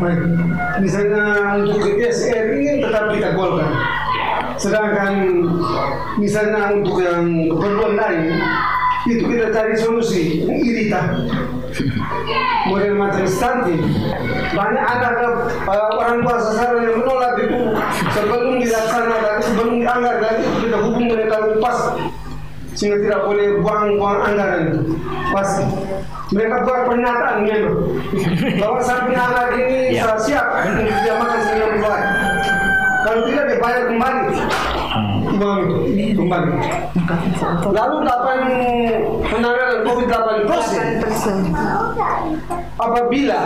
[0.00, 0.20] Baik.
[0.80, 1.24] Misalnya
[1.60, 3.70] untuk SR ini tetap kita golkan.
[4.56, 5.12] Sedangkan
[6.16, 8.24] misalnya untuk yang keperluan lain
[9.10, 10.46] itu kita cari solusi.
[10.46, 11.26] Irita.
[12.70, 13.82] Model macam stunting.
[14.52, 15.08] Banyak ada
[15.66, 17.58] uh, orang tua sasaran yang menolak itu
[18.12, 21.78] sebelum dilaksanakan sebelum dianggarkan kita hubung mereka pas
[22.72, 24.80] sehingga tidak boleh buang-buang anggaran itu.
[25.32, 25.64] Pasti.
[26.32, 27.76] Mereka buat pernyataan memang
[28.56, 30.16] bahwa samping anak ini Ya.
[30.16, 30.46] siap.
[30.64, 32.02] Untuk dia makan sembilan bulan
[33.02, 34.26] kalau tidak dibayar kembali
[35.32, 35.60] uang
[35.96, 36.52] itu kembali
[37.72, 38.38] lalu dapat
[39.24, 40.48] penanganan COVID-19
[41.00, 41.36] persen
[42.76, 43.40] apabila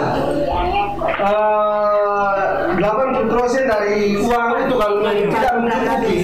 [1.22, 6.14] uh, 80 persen dari uang itu kalau tidak mencukupi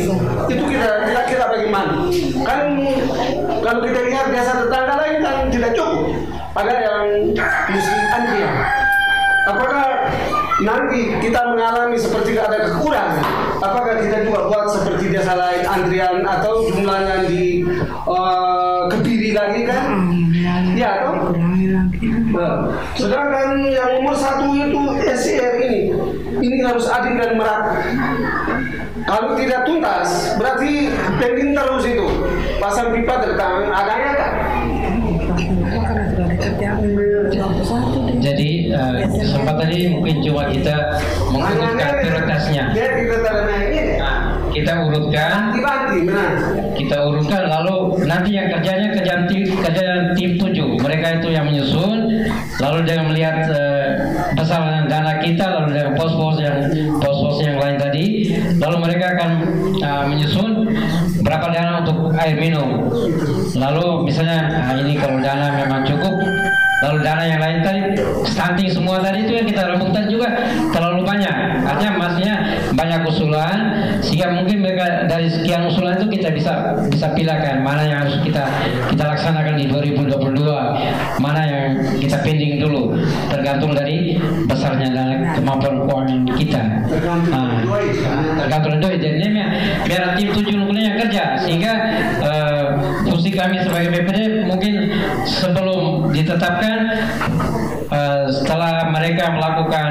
[0.51, 1.95] itu kita kita kira bagaimana?
[2.43, 2.61] Kan
[3.63, 6.13] kalau kita lihat biasa tetangga lain kan tidak cukup.
[6.53, 7.05] Ada yang
[7.73, 8.55] mesti antrian
[9.43, 9.92] apakah
[10.61, 13.25] nanti kita mengalami seperti ada kekurangan
[13.65, 17.65] apakah kita juga buat seperti biasa lain antrian atau jumlahnya di
[18.05, 20.13] uh, kebiri lagi kan
[20.77, 21.33] ya toh
[22.33, 22.65] Nah,
[22.97, 25.93] sedangkan yang nomor satu itu SCR ini,
[26.41, 27.77] ini harus adil dan merata.
[29.05, 30.89] Kalau tidak tuntas, berarti
[31.21, 32.09] pending terus itu.
[32.57, 34.33] Pasang pipa tertang, adanya kan?
[38.23, 40.77] Jadi eh, kesempatan ini mungkin cuma kita
[41.35, 42.65] mengurutkan prioritasnya.
[42.71, 42.87] Kita
[43.67, 43.81] ini.
[43.99, 45.57] Nah, kita urutkan,
[46.77, 50.77] kita urutkan lalu nanti yang kerjanya kerjaan tim, kerjaan tim tujuh.
[50.77, 52.29] Mereka itu yang menyusun,
[52.61, 53.49] lalu dengan melihat
[54.37, 56.69] besaran dana kita, lalu dengan pos-pos yang
[57.01, 59.31] pos-pos yang lain tadi, lalu mereka akan
[59.81, 60.51] eh, menyusun
[61.25, 62.93] berapa dana untuk air minum.
[63.57, 66.13] Lalu misalnya ah, ini kalau dana memang cukup,
[66.83, 67.81] lalu dana yang lain tadi
[68.27, 70.29] stunting semua tadi itu yang kita rebutan juga
[70.75, 71.37] terlalu banyak.
[71.63, 72.35] Artinya maksudnya
[72.75, 73.59] banyak usulan
[74.03, 78.45] sehingga mungkin mereka dari sekian usulan itu kita bisa bisa pilihkan mana yang harus kita
[78.91, 81.65] kita laksanakan di 2022, mana yang
[82.03, 82.99] kita pending dulu
[83.31, 84.19] tergantung dari
[84.51, 86.63] besarnya dana kemampuan keuangan kita.
[87.31, 87.63] Ah,
[88.43, 89.43] tergantung duit jadi ini
[89.87, 91.73] biar tim tujuh yang kerja sehingga
[92.21, 92.52] eh,
[93.07, 94.75] fungsi kami sebagai BPD mungkin
[95.25, 96.79] sebelum ditetapkan
[97.91, 99.91] eh, setelah mereka melakukan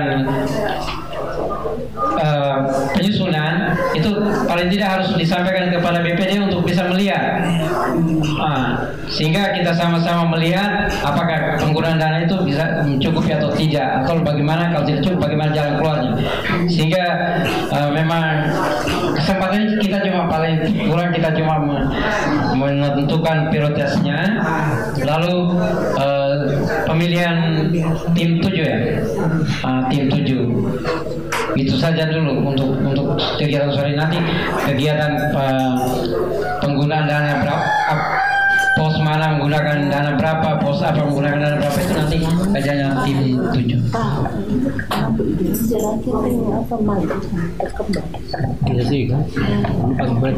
[2.22, 2.58] eh,
[2.96, 4.10] penyusunan itu
[4.46, 7.44] paling tidak harus disampaikan kepada BPD untuk bisa melihat.
[8.40, 14.72] Ah, sehingga kita sama-sama melihat apakah penggunaan dana itu bisa mencukupi atau tidak atau bagaimana
[14.72, 16.12] kalau tidak cukup bagaimana jalan keluarnya.
[16.72, 17.04] Sehingga
[17.76, 18.24] eh, memang
[19.20, 21.88] kesempatan kita cuma paling kurang kita cuma me-
[22.56, 24.20] menentukan prioritasnya.
[25.04, 25.38] Lalu
[26.00, 26.36] eh,
[26.88, 27.68] pemilihan
[28.16, 28.80] tim tujuh ya?
[29.68, 30.72] Ah, tim tujuh.
[31.52, 33.92] Itu saja dulu untuk untuk kegiatan sore.
[33.92, 34.24] Nanti
[34.72, 35.74] kegiatan eh,
[36.64, 37.66] penggunaan dana berapa?
[37.92, 38.31] ap-
[38.80, 42.18] pos mana menggunakan dana berapa pos apa menggunakan dana berapa itu nanti
[42.56, 43.18] kerjanya tim
[43.52, 43.80] tujuh
[48.72, 49.22] Bisa sih kan?
[50.00, 50.34] Empat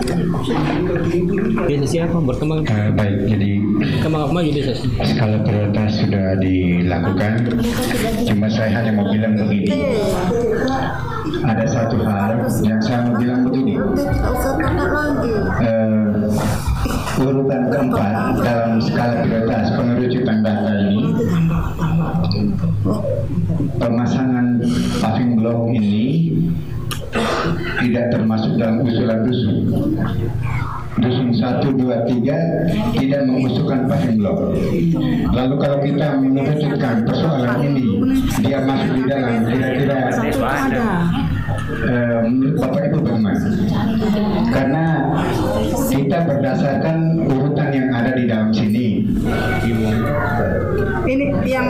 [1.69, 2.65] Bisa siapa berkembang?
[2.65, 3.51] Eh, baik, jadi
[4.01, 4.89] Kembang apa sih?
[5.05, 7.31] skala prioritas sudah dilakukan.
[8.25, 9.69] Cuma saya hanya mau bilang begini.
[11.43, 13.73] Ada satu hal yang saya mau bilang begini.
[15.63, 16.01] Eh,
[17.21, 21.01] urutan keempat dalam skala prioritas pengerucutan data ini
[23.77, 24.45] pemasangan
[24.97, 26.33] paving block ini
[27.83, 29.57] tidak termasuk dalam usulan dusun.
[30.93, 34.53] Dusun 1, 2, 3 tidak mengusulkan paving block.
[35.33, 37.85] Lalu kalau kita mengerucutkan persoalan ini,
[38.45, 39.97] dia masuk di dalam kira-kira
[42.23, 43.41] menurut Bapak Ibu bagaimana?
[44.53, 44.85] Karena
[46.13, 49.01] kita berdasarkan urutan yang ada di dalam sini.
[51.09, 51.67] Ini yang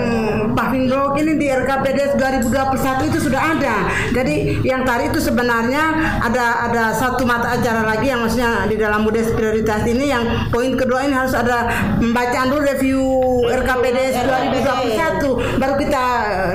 [0.52, 3.88] paving block ini di RKPD 2021 itu sudah ada.
[4.12, 9.08] Jadi yang tadi itu sebenarnya ada ada satu mata acara lagi yang maksudnya di dalam
[9.08, 11.72] mudes prioritas ini yang poin kedua ini harus ada
[12.04, 13.00] pembacaan dulu review
[13.48, 16.04] RKPD 2021 baru kita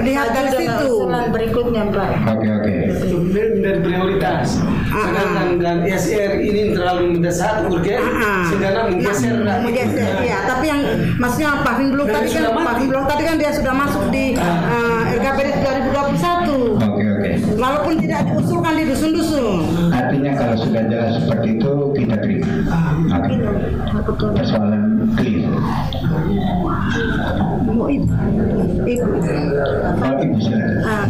[0.05, 1.09] lihat dari situ.
[1.09, 2.37] berikutnya Pak.
[2.37, 2.75] Oke oke.
[3.01, 4.61] Itu menjadi prioritas.
[4.89, 10.49] Sedangkan dan SR ini terlalu mendesak urgen, Ah, sehingga menggeser Nah, menggeser, iya.
[10.49, 10.81] Tapi yang
[11.21, 15.49] maksudnya paving block Dan tadi kan block tadi kan dia sudah masuk di eh, RKPD
[15.93, 16.79] 2021.
[16.79, 17.31] Oke oke.
[17.59, 19.47] Walaupun tidak diusulkan di dusun-dusun.
[19.93, 22.49] Artinya kalau sudah jelas seperti itu kita terima.
[23.13, 23.35] Oke.
[24.19, 25.53] Persoalan clear.
[27.69, 28.05] Ibu.
[28.89, 29.09] Ibu.
[29.99, 31.09] Oh ibu silakan.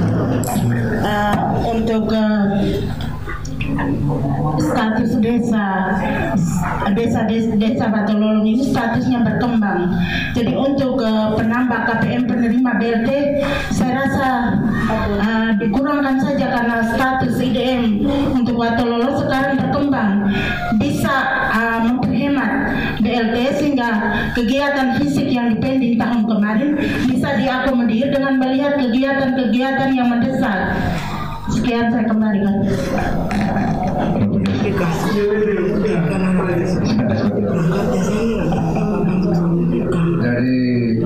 [3.78, 5.62] Ah, desa
[6.90, 9.94] desa desa, desa Batololong ini statusnya berkembang.
[10.34, 13.10] Jadi untuk eh, penambah KPM penerima BLT
[13.70, 14.28] saya rasa
[15.22, 18.02] eh, dikurangkan saja karena status IDM
[18.34, 20.12] untuk Batololong sekarang berkembang
[20.82, 21.14] bisa
[21.54, 22.52] eh, memperhemat
[22.98, 23.90] BLT sehingga
[24.34, 26.70] kegiatan fisik yang dipending tahun kemarin
[27.06, 30.74] bisa diakomodir dengan melihat kegiatan-kegiatan yang mendesak.
[31.48, 32.60] Sekian saya kembalikan.
[40.18, 40.98] Dari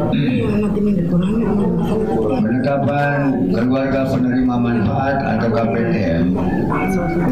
[2.33, 3.19] penetapan
[3.49, 6.25] keluarga penerima manfaat atau KPTM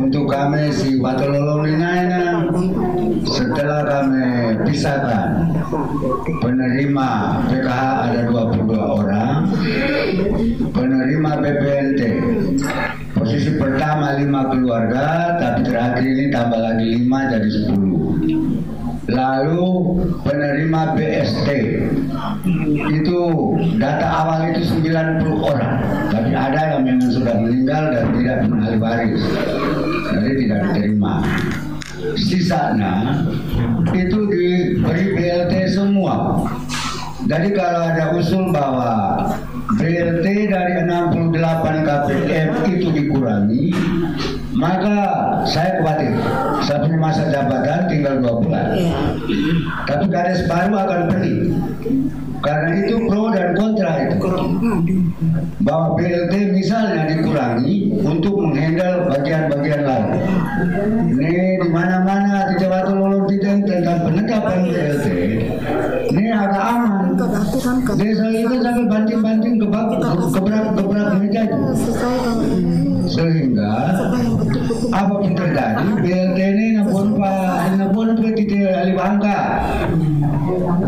[0.01, 2.49] untuk kami si Batololong Linaina
[3.29, 5.51] setelah kami pisahkan
[6.41, 7.09] penerima
[7.53, 9.37] PKH ada 22 orang
[10.73, 12.01] penerima BPNT
[13.21, 18.01] posisi pertama lima keluarga tapi terakhir ini tambah lagi lima jadi 10
[19.11, 19.67] Lalu
[20.23, 21.49] penerima BST
[22.95, 23.21] itu
[23.83, 25.83] data awal itu 90 orang,
[26.15, 29.23] tapi ada yang memang sudah meninggal dan tidak ahli waris,
[30.15, 31.27] jadi tidak diterima.
[32.15, 32.93] Sisanya
[33.91, 36.47] itu diberi BLT semua.
[37.27, 39.27] Jadi kalau ada usul bahwa
[39.81, 43.73] BLT dari 68 KPM itu dikurangi,
[44.53, 44.97] maka
[45.49, 46.13] saya khawatir
[46.69, 48.67] saya punya masa jabatan tinggal dua bulan.
[49.89, 51.35] Tapi kades baru akan pergi.
[52.41, 54.17] Karena itu pro dan kontra itu.
[55.61, 60.09] Bahwa BLT misalnya dikurangi untuk menghandle bagian-bagian lain.
[61.21, 65.07] Ini di mana-mana di Jawa Timur tidak tentang penetapan BLT.
[66.11, 67.15] Ini agak aman.
[67.95, 69.67] Desa itu sampai banting-banting ke
[70.35, 71.59] keberak-keberak meja itu.
[73.11, 73.75] Sehingga
[74.91, 79.41] apa pun terjadi BLT ini napun pak napun pak tidak ahli bangka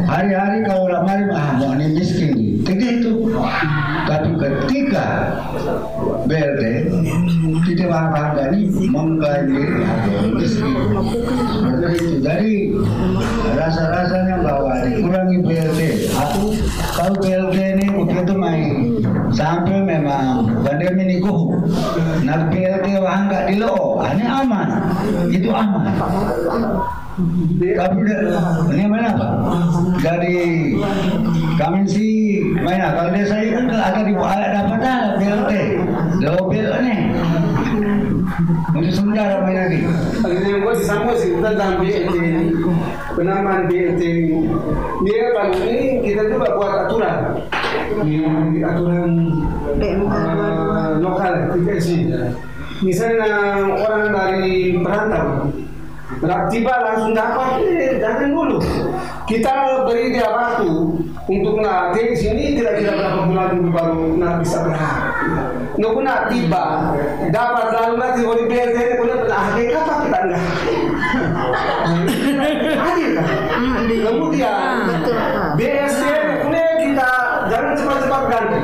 [0.06, 3.30] hari-hari kalau lamari ah mau ini miskin tidak itu
[4.06, 5.06] tapi ketika
[6.26, 6.62] BLT
[7.62, 9.86] ini mengklaim diri
[10.34, 10.74] miskin
[11.52, 12.14] seperti itu.
[12.22, 12.52] Jadi
[13.54, 15.80] rasa-rasanya bahwa dikurangi BLT
[16.18, 16.58] aku
[16.98, 18.72] kalau BLT ini begitu main.
[19.32, 21.56] Sampai memang pandemi ini kuh
[22.26, 24.02] nak BLT bangka di lo.
[24.02, 24.68] Ini aman.
[25.30, 25.84] Itu aman.
[27.62, 27.98] Tapi
[28.72, 29.32] ini mana pak
[30.00, 30.72] dari
[31.60, 35.52] kami sih mana kalau desa ini kan agak di ada dapat ada BLT
[36.24, 36.86] lo BLT
[40.22, 42.44] Akhirnya gue disambung sih tentang BLT ini
[43.14, 44.38] penambahan BLT ini.
[45.04, 47.18] Dia kalau ini kita coba buat aturan
[48.02, 49.10] di aturan
[49.78, 49.96] eh,
[51.00, 52.08] lokal tidak sih.
[52.82, 55.54] Misalnya orang dari perantau
[56.20, 58.60] Berak tiba langsung dapat, eh, jangan dulu.
[59.24, 60.68] Kita beri dia waktu
[61.24, 61.56] untuk
[61.96, 65.01] di sini kira-kira berapa bulan dulu baru nak bisa berhak.
[65.80, 66.92] Nunggu nak tiba,
[67.32, 67.66] dapat
[67.96, 70.42] nanti boleh BLT ini boleh pernah apa kita enggak?
[72.76, 73.26] Hadir kan?
[73.88, 74.84] Kemudian
[75.56, 76.04] BSD
[76.44, 77.10] boleh kita
[77.48, 78.58] jangan cepat-cepat ganti.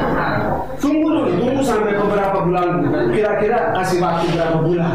[0.78, 2.68] Tunggu dulu, tunggu sampai beberapa bulan.
[3.10, 4.94] Kira-kira kasih waktu berapa bulan.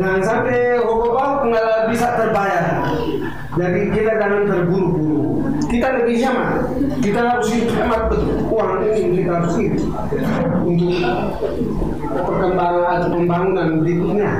[0.00, 2.64] Jangan sampai hokobau nggak bisa terbayar.
[3.56, 5.44] Jadi kita jangan terburu-buru.
[5.66, 6.50] Kita lebih nyaman.
[7.00, 8.35] Kita harus hemat betul.
[8.46, 9.84] Uang ini kita itu
[10.66, 10.94] untuk
[12.14, 14.30] perkembangan pembangunan berikutnya.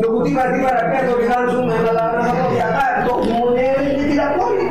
[0.00, 2.08] Nunggu tiba-tiba rakyat atau langsung adalah
[2.56, 4.68] ya kan, untuk kemudian ini tidak boleh.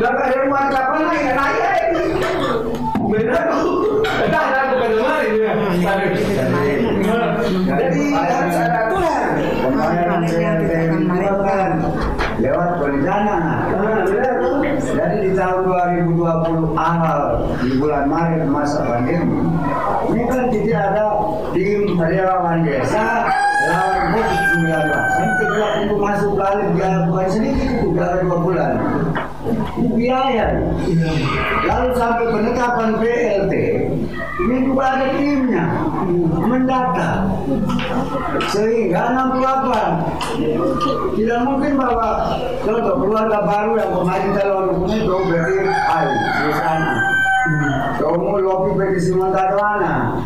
[0.00, 1.58] Nggak ada uang kapan lagi, naik
[3.10, 3.46] Benar,
[4.30, 5.52] dah dah bukan kemarin ya.
[7.66, 9.30] Jadi harus ada aturan.
[11.50, 11.70] kan
[12.40, 13.38] lewat berencana
[14.06, 14.39] jadi
[15.20, 17.20] di tahun 2020 awal
[17.60, 19.44] di bulan Maret masa pandemi
[20.08, 21.06] ini kan tidak ada
[21.52, 23.28] tim relawan desa
[23.68, 24.70] lawan COVID-19
[25.20, 28.72] ini tidak untuk masuk kali biaya bukan sedikit itu dalam dua bulan.
[29.96, 30.46] Biaya.
[31.64, 33.54] Lalu sampai penetapan BLT
[34.58, 35.66] juga ada timnya
[36.42, 37.10] mendata
[38.50, 42.06] sehingga 68 tidak mungkin bahwa
[42.64, 47.09] contoh keluarga baru yang kemarin calon hukumnya itu berarti ayo di sana
[48.00, 50.24] kamu lopi pergi Simantarwana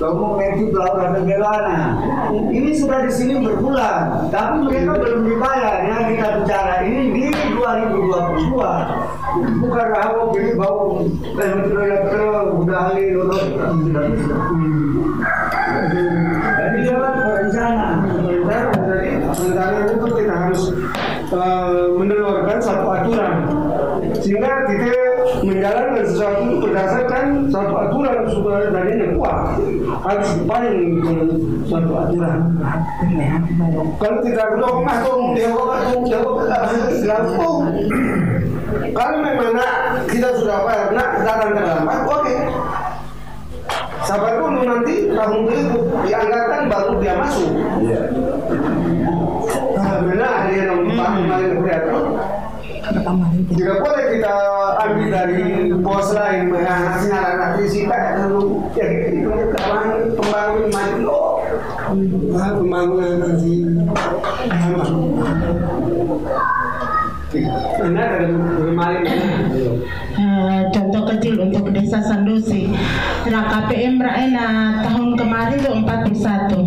[0.00, 2.00] kamu meti Laura Tegelana
[2.48, 5.84] ini sudah di sini berbulan tapi mereka belum dibayar.
[5.84, 11.04] Ya kita bicara ini di 2022 bukan aku beli bau
[11.36, 13.44] ya betul udah ahli lulus
[13.84, 14.34] tidak bisa
[16.60, 17.88] jadi jalan berencana
[21.30, 23.34] eh, menelurkan satu aturan.
[24.18, 24.90] Sehingga kita
[25.46, 29.38] menjalankan sesuatu itu berdasarkan satu aturan supaya tadinya kuat
[30.06, 31.28] harus dipayung dengan
[31.66, 32.38] suatu aturan.
[33.98, 36.36] Kalau tidak dong atau jawab atau jawab
[37.02, 37.58] langsung
[38.94, 42.34] kalau memang nak kita sudah bayar nak datang terlambat oke.
[44.00, 47.52] Sabar dulu nanti tahun berikut dianggarkan baru dia masuk.
[49.76, 52.04] Nah, benar dia yang kemarin kreator
[53.50, 54.36] tidak boleh kita
[54.80, 61.28] ambil dari bos lain mengasih anak fisika lalu ya itu kawan pembangun maju loh
[62.32, 63.54] nah, pembangunan nanti
[70.20, 72.74] Eh, contoh kecil untuk desa Sandosi
[73.30, 76.58] nah KPM Raena tahun kemarin tuh 41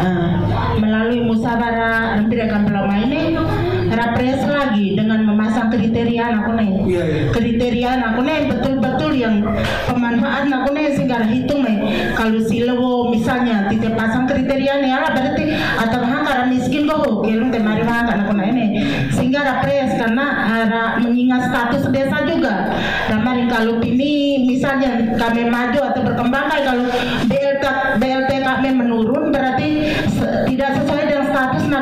[0.00, 0.32] Eh,
[0.78, 3.34] melalui musyawarah hampir akan lama ini
[4.00, 6.72] rapres lagi dengan memasang kriteria aku nih.
[6.88, 7.22] Iya, iya.
[7.36, 9.44] kriteria aku nih betul-betul yang
[9.84, 11.78] pemanfaat aku nih sehingga hitung nih.
[12.16, 17.52] Kalau si lewo misalnya tidak pasang kriteria nih ala berarti atau hangkara miskin kok kelung
[17.52, 18.66] temari hangkara aku ini
[19.12, 22.72] sehingga rapres karena ada mengingat status desa juga.
[23.12, 26.86] Dan mari kalau ini misalnya kami maju atau berkembang kayak kalau
[27.28, 27.64] BLT
[28.00, 29.92] BLT kami menurun berarti
[30.48, 31.80] tidak sesuai dengan status nah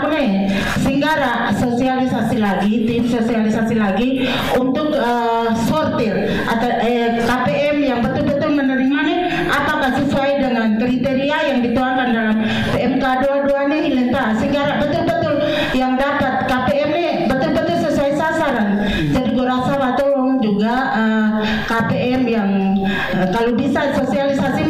[1.08, 4.28] ada sosialisasi lagi tim sosialisasi lagi
[4.60, 11.58] untuk eh, sortir atau eh, KPM yang betul-betul menerima nih apakah sesuai dengan kriteria yang
[11.64, 12.36] dituangkan dalam
[12.76, 13.04] PMK
[13.48, 15.34] 22 nih Hilenta sehingga betul-betul
[15.72, 18.68] yang dapat KPM nih betul-betul sesuai sasaran.
[19.14, 21.30] Jadi gue rasa tolong juga eh,
[21.64, 22.50] KPM yang
[23.16, 24.67] eh, kalau bisa sosialisasimu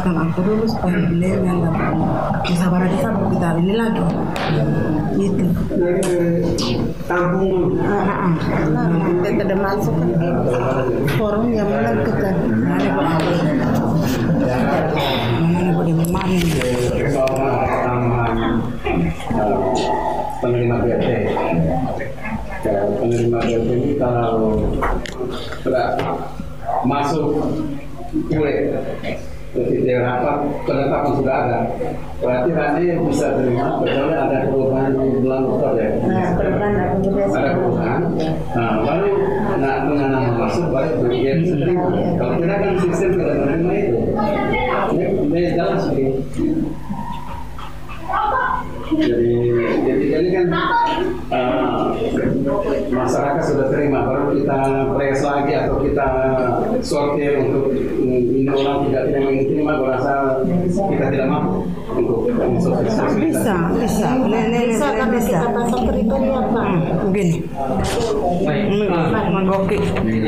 [0.00, 1.92] prioritaskan aku dulu supaya beliau yang dapat
[2.48, 3.48] musyawarah desa kita.
[3.60, 4.02] Ini lagi.
[5.20, 5.44] Gitu.
[5.76, 6.16] Dari
[7.04, 7.76] kampung.
[7.84, 8.32] Ah, ah,
[8.80, 8.88] ah.
[9.20, 10.08] kita tidak masuk kan
[11.20, 12.16] forum yang mana boleh
[15.44, 16.44] mana boleh memanen
[20.40, 21.08] penerima BLT.
[23.00, 24.64] Penerima BLT ini kalau
[26.88, 27.28] masuk
[28.10, 28.52] kue
[29.50, 31.58] ke titik rapat penetapan sudah ada.
[32.22, 35.90] Berarti nanti bisa terima kecuali ada perubahan di bulan Oktober ya?
[37.34, 38.00] Ada perubahan.
[38.54, 39.10] Nah baru
[39.60, 44.00] nah dengan nama masuk baru bagian terima kalau tidak kan sistem tidak menerima itu.
[45.30, 46.06] Ini, jalan sih
[48.90, 49.34] jadi
[49.86, 50.46] jadi ini kan
[51.30, 51.88] eh,
[52.90, 54.02] masyarakat sudah terima.
[54.02, 56.08] Baru kita press lagi atau kita
[56.82, 57.69] sortir untuk
[58.54, 60.12] orang tidak tidak terima gua rasa
[60.68, 61.66] kita tidak mampu.
[63.20, 66.66] Bisa bisa nenek bisa kan bisa pasang kriteria Pak
[67.10, 67.36] begini.
[69.30, 69.78] Menggoki.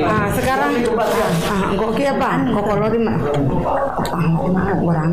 [0.02, 0.70] Ah, sekarang
[1.48, 2.30] ah, goki apa?
[2.50, 2.98] Kokolori.
[3.06, 5.10] Ah, orang.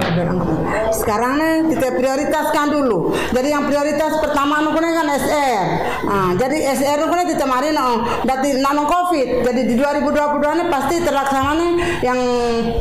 [0.93, 3.13] Sekarang nih kita prioritaskan dulu.
[3.33, 5.65] Jadi yang prioritas pertama nu kan SR.
[6.09, 9.45] Ah, jadi SR nu kita mari no, berarti nano Covid.
[9.45, 12.19] Jadi di 2022 ini pasti terlaksana nih yang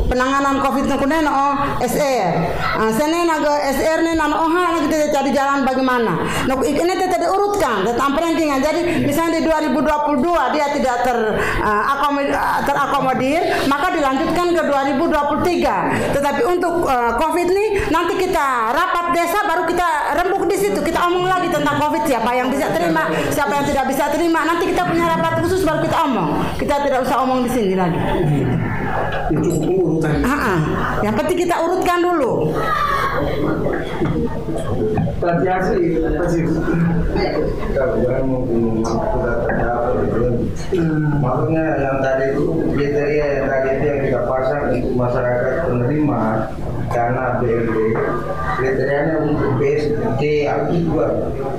[0.09, 2.31] penanganan Covid nu kunen no SR.
[2.79, 6.13] Ah, sene naga SR nih nano oha kita cari jalan bagaimana.
[6.47, 8.59] Nah, ini kita diurutkan, tentang rankingan.
[8.63, 11.17] Jadi misalnya di 2022 dia tidak ter
[11.61, 12.33] uh, akomodir,
[12.65, 16.15] terakomodir, maka dilanjutkan ke 2023.
[16.15, 19.87] Tetapi untuk uh, Covid nih nanti kita rapat desa baru kita
[20.23, 20.79] rembuk di situ.
[20.79, 24.47] Kita omong lagi tentang Covid siapa yang bisa terima, siapa yang tidak bisa terima.
[24.47, 26.29] Nanti kita punya rapat khusus baru kita omong.
[26.57, 27.99] Kita tidak usah omong di sini lagi.
[29.29, 30.59] itu urutan Ah, ah.
[31.05, 32.49] Yang penting kita urutkan dulu.
[35.19, 36.39] Tadi asli pasti
[41.19, 46.21] Maksudnya yang tadi itu kriteria yang tadi itu yang kita pasang untuk masyarakat penerima
[46.89, 47.75] karena BLT
[48.57, 51.07] kriterianya untuk BSD aku juga.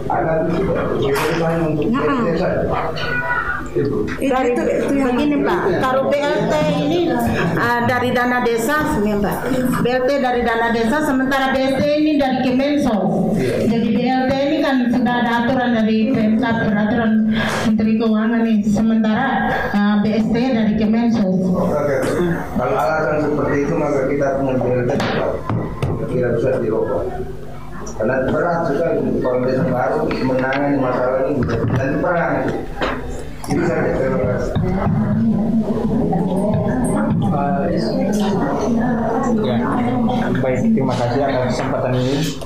[0.09, 0.75] Ada juga.
[0.99, 2.65] Kriterianya untuk BLT saja.
[3.71, 4.03] Itu.
[4.19, 6.55] Itu, itu, itu yang Begini Pak, taruh BLT
[6.87, 9.37] ini uh, dari dana desa, Pak.
[9.85, 13.37] BLT dari dana desa, sementara BST ini dari Kemensos.
[13.41, 17.13] Jadi BLT ini kan sudah ada aturan dari PMK, peraturan
[17.69, 18.59] Menteri Keuangan nih.
[18.67, 19.27] Sementara
[19.71, 21.39] uh, BST dari Kemensos.
[21.55, 21.97] Oke.
[22.59, 24.91] Kalau alasan seperti itu maka kita punya BLT
[26.11, 27.05] tidak bisa dirokok.
[28.01, 31.45] Karena berat juga untuk kalau desa baru menangani masalah ini
[31.77, 32.35] dan perang.
[33.51, 33.59] Ya,
[40.39, 42.39] baik terima kasih atas kesempatan ini.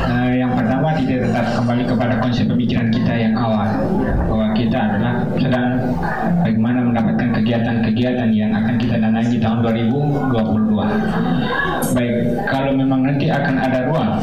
[0.00, 3.68] Eh, yang pertama tidak tetap kembali kepada konsep pemikiran kita yang awal
[4.32, 5.92] bahwa kita adalah sedang
[6.40, 10.88] bagaimana mendapatkan kegiatan-kegiatan yang akan kita danai di tahun 2022.
[11.92, 12.16] Baik,
[12.74, 14.18] memang nanti akan ada ruang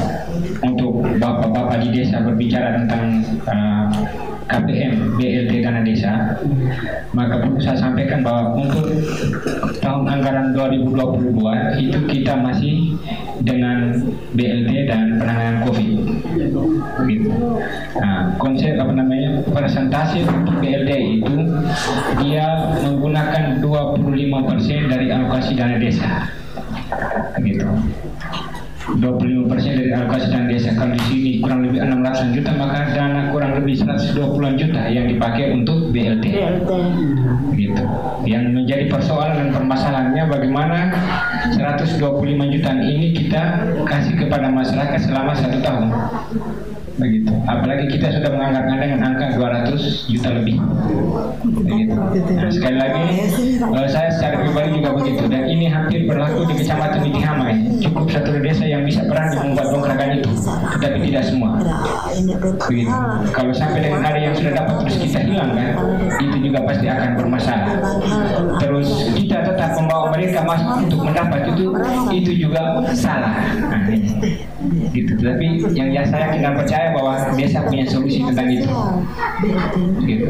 [0.62, 3.04] untuk bapak-bapak di desa berbicara tentang
[3.48, 3.88] eh,
[4.52, 6.36] KPM BLT dana desa,
[7.16, 8.84] maka perlu saya sampaikan bahwa untuk
[9.80, 13.00] tahun anggaran 2022 itu kita masih
[13.48, 13.96] dengan
[14.36, 15.90] BLT dan penanganan COVID.
[17.08, 17.32] Gitu.
[18.04, 21.36] Nah, konsep apa namanya presentasi untuk BLT itu
[22.20, 26.28] dia menggunakan 25% dari alokasi dana desa.
[27.40, 27.66] Gitu.
[29.00, 30.08] 25% dari dana
[30.50, 31.32] desa kalau di sini.
[31.40, 36.26] Kurang lebih 600 juta maka dana kurang lebih 120 juta yang dipakai untuk BLT
[37.56, 37.84] gitu.
[38.28, 40.78] Yang menjadi persoalan dan permasalahannya bagaimana
[41.56, 43.44] 125 juta ini kita
[43.88, 45.86] kasih kepada masyarakat selama satu tahun
[46.98, 47.32] begitu.
[47.48, 50.56] Apalagi kita sudah menganggarkan dengan angka 200 juta lebih.
[51.42, 51.96] Begitu.
[51.96, 53.04] Nah, sekali lagi
[53.62, 55.24] eh, saya secara pribadi juga begitu.
[55.32, 60.10] Dan ini hampir berlaku di kecamatan Itihamai cukup satu desa yang bisa berani membuat dongkrakan
[60.20, 60.32] itu.
[60.80, 61.50] Tetapi tidak semua.
[62.68, 62.94] Begitu.
[63.32, 65.70] Kalau sampai dengan ada yang sudah dapat terus kita hilangkan
[66.20, 67.74] itu juga pasti akan bermasalah.
[68.60, 71.66] Terus kita tetap membawa mereka masuk untuk mendapat itu
[72.12, 73.34] itu juga salah.
[73.70, 73.82] Nah,
[74.92, 75.14] gitu.
[75.20, 78.70] Tapi yang ya saya kita percaya bahwa desa punya solusi tentang itu.
[80.06, 80.30] Gitu.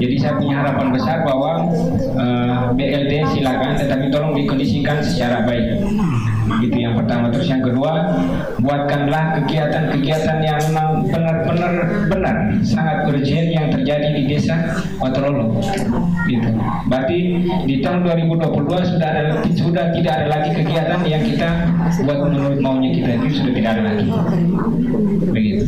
[0.00, 1.68] jadi saya punya harapan besar bahwa
[2.00, 5.84] eh, BLT silakan tetapi tolong dikondisikan secara baik
[6.58, 7.30] gitu yang pertama.
[7.30, 7.92] Terus yang kedua
[8.58, 11.72] buatkanlah kegiatan-kegiatan yang memang benar-benar
[12.10, 12.36] benar.
[12.66, 15.62] Sangat urgent yang terjadi di desa Waterolo
[16.26, 16.50] gitu.
[16.90, 17.18] Berarti
[17.70, 21.48] di tahun 2022 sudah ada sudah tidak ada lagi kegiatan yang kita
[22.02, 23.08] buat menurut maunya kita.
[23.22, 24.06] Itu sudah tidak ada lagi.
[25.30, 25.64] Begitu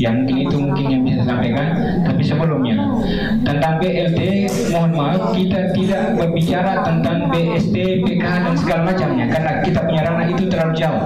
[0.00, 1.76] ya mungkin itu mungkin yang bisa sampaikan
[2.08, 2.76] tapi sebelumnya.
[3.44, 4.20] Tentang BLT
[4.72, 7.76] mohon maaf kita tidak berbicara tentang BST
[8.08, 11.04] PKH dan segala macamnya karena kita punya ranah itu terlalu jauh.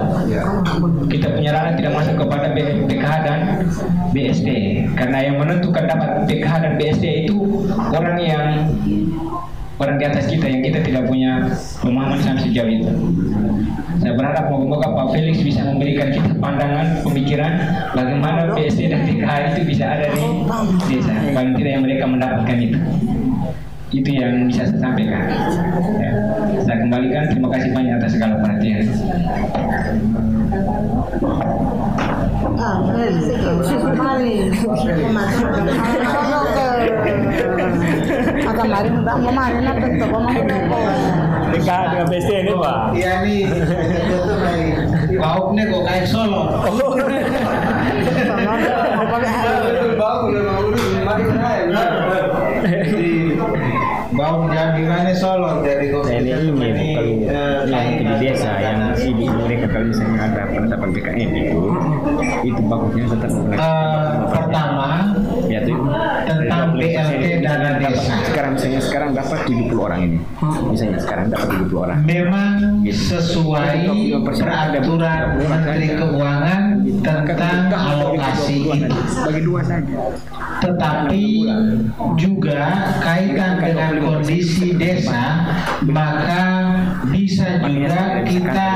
[1.11, 3.39] Kita punya ranah tidak masuk kepada PKH dan
[4.15, 4.47] BST
[4.95, 8.47] karena yang menentukan dapat PKH dan BST itu orang yang
[9.75, 11.51] orang di atas kita yang kita tidak punya
[11.83, 12.91] pemahaman sampai sejauh itu.
[13.99, 17.51] Saya berharap moga-moga Pak Felix bisa memberikan kita pandangan, pemikiran
[17.95, 20.25] bagaimana BSD dan PKH itu bisa ada di
[20.87, 21.13] desa.
[21.31, 22.77] Paling tidak yang mereka mendapatkan itu.
[23.93, 25.29] Itu yang bisa saya sampaikan.
[26.01, 26.11] Ya.
[26.65, 27.23] Saya kembalikan.
[27.29, 28.85] Terima kasih banyak atas segala perhatian.
[52.85, 53.11] Ini
[53.45, 53.61] Pak.
[53.61, 59.27] Iya Bau Di jaminan Solo jadi kok ini ini kalau yang di desa yang sibuk
[59.35, 61.61] mereka kalau misalnya ada penetapan PKN itu.
[62.43, 64.89] Itu bagusnya tetap Eh, pertama
[65.45, 65.79] ya tuh.
[66.25, 68.15] tentang BLT dana desa.
[68.25, 70.17] sekarang misalnya sekarang dapat 70 orang ini.
[70.65, 71.97] Misalnya sekarang dapat 70 orang.
[72.01, 72.53] Memang
[72.85, 73.77] sesuai
[74.23, 76.63] peraturan Menteri Keuangan
[76.97, 78.89] tentang alokasi itu.
[79.21, 79.95] bagi dua saja.
[80.55, 81.23] Tetapi
[82.15, 82.61] juga
[82.99, 85.23] kaitan dengan kondisi desa,
[85.89, 86.45] maka
[87.09, 88.69] bisa juga kita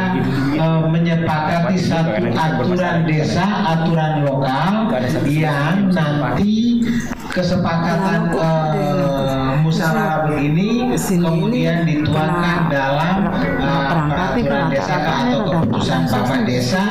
[0.57, 3.45] eh, menyepakati satu aturan desa,
[3.77, 4.89] aturan lokal
[5.29, 6.81] yang nanti
[7.29, 16.83] kesepakatan eh, musyawarah ini kemudian dituangkan dalam eh, peraturan desa atau keputusan bapak desa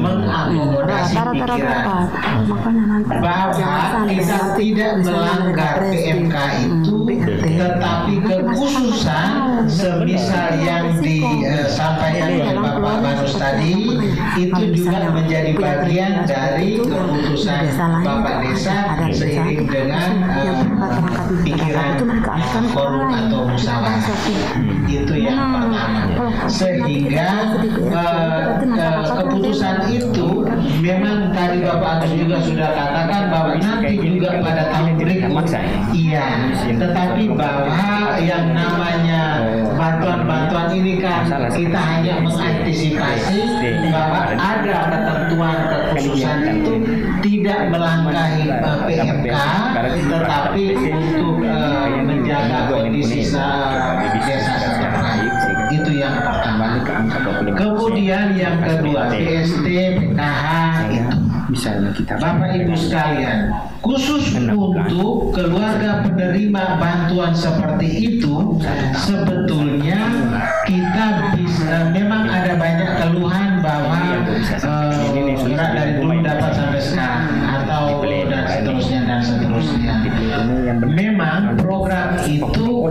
[0.00, 1.86] mengakomodasi pikiran.
[3.04, 6.93] Bahwa kita tidak melanggar PMK itu
[7.58, 13.98] tetapi kekhususan semisal yang disampaikan oleh Bapak Barus tadi
[14.36, 18.76] itu juga menjadi bagian dari keputusan Bapak Desa
[19.14, 20.56] seiring dengan eh,
[21.44, 21.96] pikiran
[22.72, 24.02] forum atau musyawarah
[24.88, 25.82] itu yang pertama.
[26.48, 27.30] Sehingga
[27.64, 30.28] eh, eh, keputusan itu
[30.84, 35.46] memang tadi Bapak Agus juga sudah katakan bahwa nanti juga pada tahun berikut
[35.94, 36.26] iya
[36.64, 39.53] tetapi bahwa yang namanya
[39.84, 43.38] bantuan memang bantuan ini kan kita hanya mengantisipasi.
[43.92, 46.72] Bahwa ada ketentuan kekhususan itu
[47.20, 49.36] tidak melangkahi eh, PMK
[50.08, 55.16] tetapi untuk eh, menjaga kondisi sa- desa setempat.
[55.68, 56.80] itu yang pertama.
[57.52, 60.46] Kemudian yang kedua PST PKH
[60.88, 61.16] itu
[61.54, 62.18] misalnya kita.
[62.18, 68.58] Bapak Ibu sekalian, khusus untuk keluarga penerima bantuan seperti itu,
[68.98, 70.02] sebetulnya
[70.66, 78.02] kita bisa memang ada banyak keluhan bahwa eh, berat dari dulu dapat sampai sekarang atau
[78.02, 79.94] dan seterusnya dan seterusnya.
[80.82, 82.90] Memang program itu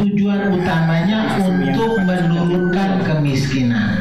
[0.00, 3.97] tujuan utamanya untuk menurunkan kemiskinan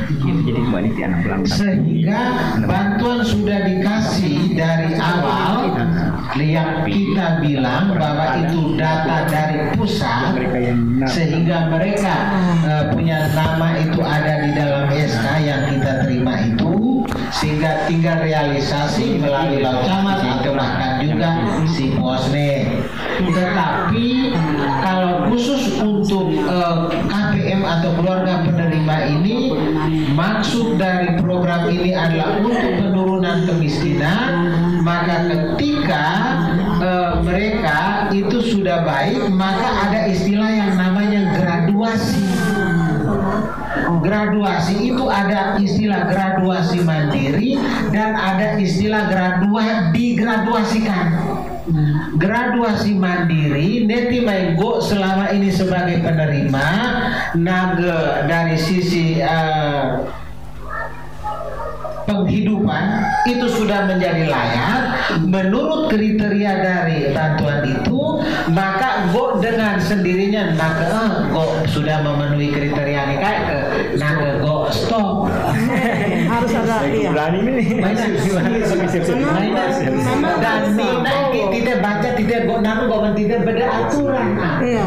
[1.48, 2.22] sehingga
[2.68, 5.74] bantuan sudah dikasih dari awal
[6.38, 10.38] yang kita bilang bahwa itu data dari pusat
[11.10, 12.16] sehingga mereka
[12.68, 17.04] eh, punya nama itu ada di dalam SK yang kita terima itu
[17.34, 21.30] sehingga tinggal realisasi melalui Laut Camat atau bahkan juga
[21.68, 22.84] si Posne
[23.18, 24.08] tetapi
[25.30, 29.38] khusus untuk eh, KPM atau keluarga penerima ini
[30.14, 34.32] maksud dari program ini adalah untuk penurunan kemiskinan
[34.82, 36.06] maka ketika
[36.80, 42.24] eh, mereka itu sudah baik maka ada istilah yang namanya graduasi.
[43.98, 47.60] Graduasi itu ada istilah graduasi mandiri
[47.92, 51.08] dan ada istilah gradua digraduasikan
[52.16, 56.68] graduasi mandiri neti maigo selama ini sebagai penerima.
[57.36, 59.84] Naga dari sisi eh,
[62.08, 62.84] penghidupan
[63.28, 64.82] itu sudah menjadi layak.
[65.28, 73.02] Menurut kriteria dari bantuan itu maka go dengan sendirinya naga eh, go sudah memenuhi kriteria
[73.12, 73.18] ini
[73.98, 75.26] ke go stop?
[76.32, 77.10] Harus ada iya.
[77.34, 77.82] ini?
[80.38, 84.28] Dan mina tidak baca tidak go nanu go tidak beda aturan.
[84.38, 84.58] Ah.
[84.62, 84.86] Iya.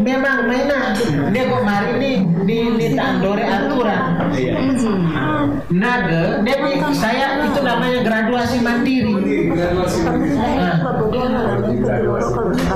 [0.00, 0.96] memang mainan.
[1.30, 2.16] Dia kok mari nih
[2.48, 4.02] di di tandore aturan.
[5.74, 6.56] Naga dia
[6.94, 9.14] saya itu namanya graduasi mandiri.
[9.54, 10.78] Nah,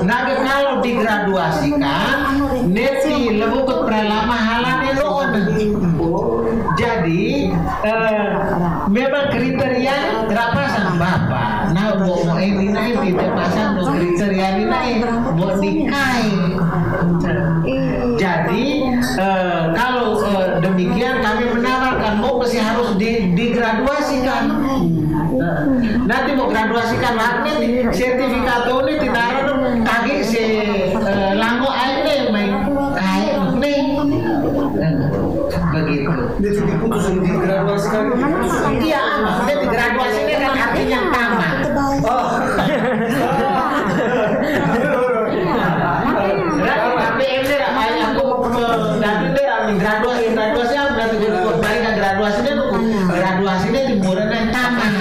[0.03, 4.68] naga kalau digraduasikan neti lebukut pralama halane loon
[6.79, 7.51] jadi
[7.83, 8.31] eh,
[8.87, 11.75] memang kriteria rapasan bapak.
[11.75, 14.95] Nah mau mau ini naik tidak pasang no kriteria ini naik
[15.35, 16.27] mau dikai.
[18.15, 18.65] Jadi
[19.19, 24.43] eh, kalau eh, demikian kami menawarkan mau masih harus di, digraduasikan.
[26.07, 27.51] Nanti mau graduasikan nanti
[27.91, 29.38] sertifikat ini tidak
[36.39, 38.15] Dia tidak putus untuk digraduasikan.
[38.79, 39.03] Iya,
[39.43, 41.55] dia digraduasi ini kan artinya tamat.
[42.07, 42.27] Oh.
[46.59, 48.27] Berarti KPM dia kayak aku
[49.03, 51.15] nanti dia ambil graduasi, graduasi aku berarti
[51.59, 52.67] balik ke graduasi tuh
[53.11, 54.91] graduasi dia di yang tamat.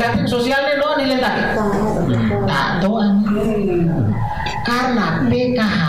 [0.00, 1.36] Pendamping sosialnya nilai tak
[2.48, 3.84] tak Ami.
[4.64, 5.80] karena PKH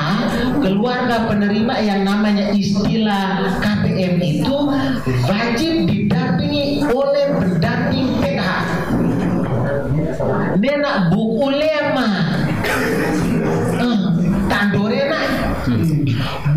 [0.60, 4.56] keluarga penerima yang namanya istilah KPM itu
[5.32, 8.68] wajib didampingi oleh pendamping PKH
[10.60, 12.10] dia nak buku lema
[13.82, 14.00] Eh,
[14.46, 15.26] tandore nak.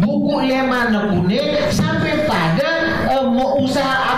[0.05, 1.41] Buku lema nekune
[1.73, 2.71] sampai pada
[3.09, 4.14] eh, mau usaha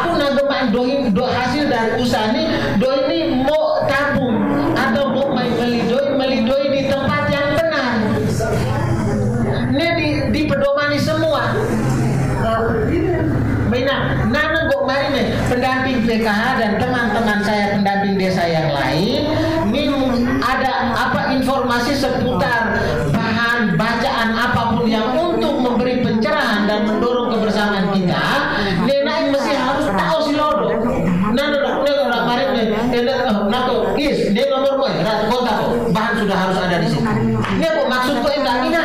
[16.17, 19.29] pendamping PKH dan teman-teman saya pendamping desa yang lain
[19.69, 19.93] ini
[20.41, 22.81] ada apa informasi seputar
[23.13, 28.23] bahan bacaan apa pun yang untuk memberi pencerahan dan mendorong kebersamaan kita
[28.89, 30.73] yang mesti harus tahu si lodo
[31.35, 32.67] nana orang mari nih
[33.05, 37.37] nana nako is dia nomor boy ratu kota kok bahan sudah harus ada di sini
[37.61, 38.85] ini apa maksud kok enggak ina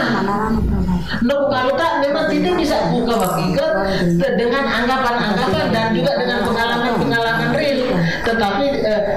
[1.22, 3.72] No, kalau tak memang tidak bisa buka hakikat
[4.18, 6.40] dengan anggapan-anggapan dan juga dengan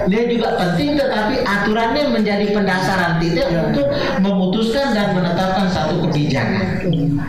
[0.09, 3.87] dia juga penting, tetapi aturannya menjadi pendasaran tidak untuk
[4.21, 6.85] memutuskan dan menetapkan satu kebijakan.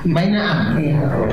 [0.06, 0.78] Mainam.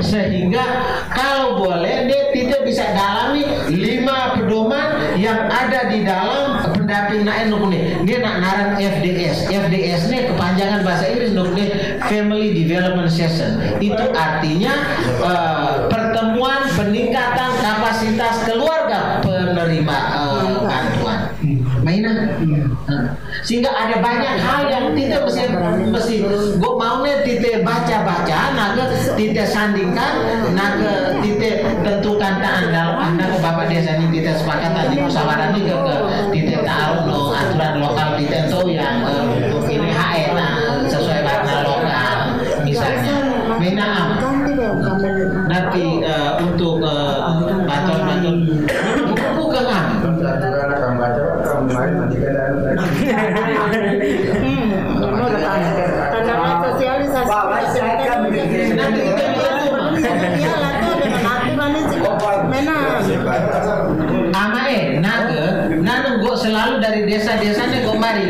[0.00, 0.64] Sehingga
[1.12, 8.02] kalau boleh dia tidak bisa dalami lima pedoman yang ada di dalam pendamping naen nukune.
[8.08, 9.52] Dia nak naran FDS.
[9.52, 11.66] FDS ini kepanjangan bahasa Inggris nukune
[12.08, 13.60] Family Development Session.
[13.78, 14.72] Itu artinya
[15.20, 21.20] eh, pertemuan peningkatan kapasitas keluarga penerima eh, bantuan.
[21.84, 22.16] Mainan.
[22.40, 23.04] Eh,
[23.42, 25.50] Sehingga ada banyak hal yang tidak mesti
[25.90, 26.14] mesti
[26.62, 28.84] gue maunya tidak baca-baca, naga
[29.18, 30.12] tidak sandingkan,
[30.54, 35.74] naga tidak tentukan taan dalam anak bapak desa ini tidak sepakatan di musyawarah ini ke
[35.74, 35.94] ke
[36.30, 41.54] tidak tahu no aturan lokal tidak tahu yang eh, untuk ini HE nah, sesuai warna
[41.66, 42.16] lokal
[42.62, 43.16] misalnya.
[43.62, 44.18] Menaam
[45.46, 47.16] nanti eh, untuk eh,
[47.66, 48.36] bacot-bacot
[49.10, 49.94] buku ke kami
[56.12, 57.32] Karena sosialisasi
[58.74, 59.00] nanti
[60.32, 60.52] Iya
[64.72, 68.26] eh gue selalu dari desa-desa nih gue mari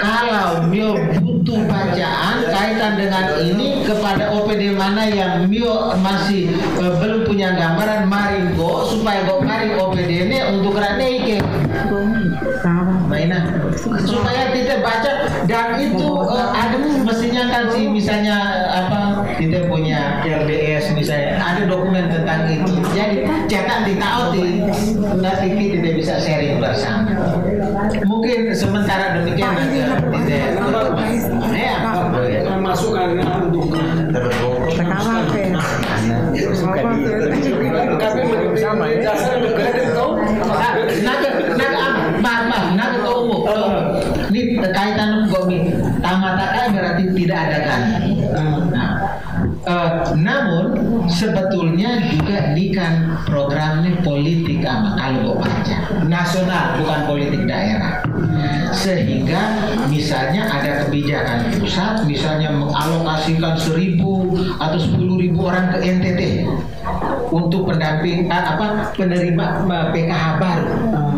[0.00, 0.92] kalau Mio
[1.24, 8.12] butuh bacaan kaitan dengan ini kepada OPD mana yang Mio masih eh, belum punya gambaran
[8.12, 11.40] mari go supaya go mari OPD ini untuk rane ike
[13.10, 13.74] mainan.
[14.06, 15.12] Supaya tidak baca
[15.50, 18.36] dan itu eh, ada mestinya kan sih misalnya
[18.70, 24.42] apa kita punya RDS misalnya ada dokumen tentang itu jadi cetak di tahu di
[25.18, 27.10] nanti tidak bisa sharing bersama
[28.04, 30.40] mungkin sementara demikian aja tidak
[31.56, 33.08] ya masukan
[33.48, 33.72] untuk
[38.00, 39.12] kami sama ya
[44.30, 45.74] ini kaitan gomi
[46.70, 47.99] berarti tidak ada kan nah
[49.70, 50.64] eh, namun
[51.06, 55.76] sebetulnya juga di kan programnya politik ama kalau gue baca.
[56.10, 58.02] Nasional bukan politik daerah.
[58.74, 66.46] Sehingga misalnya ada kebijakan pusat misalnya mengalokasikan seribu atau sepuluh ribu orang ke NTT
[67.30, 71.09] untuk pendamping ah, apa penerima PKH baru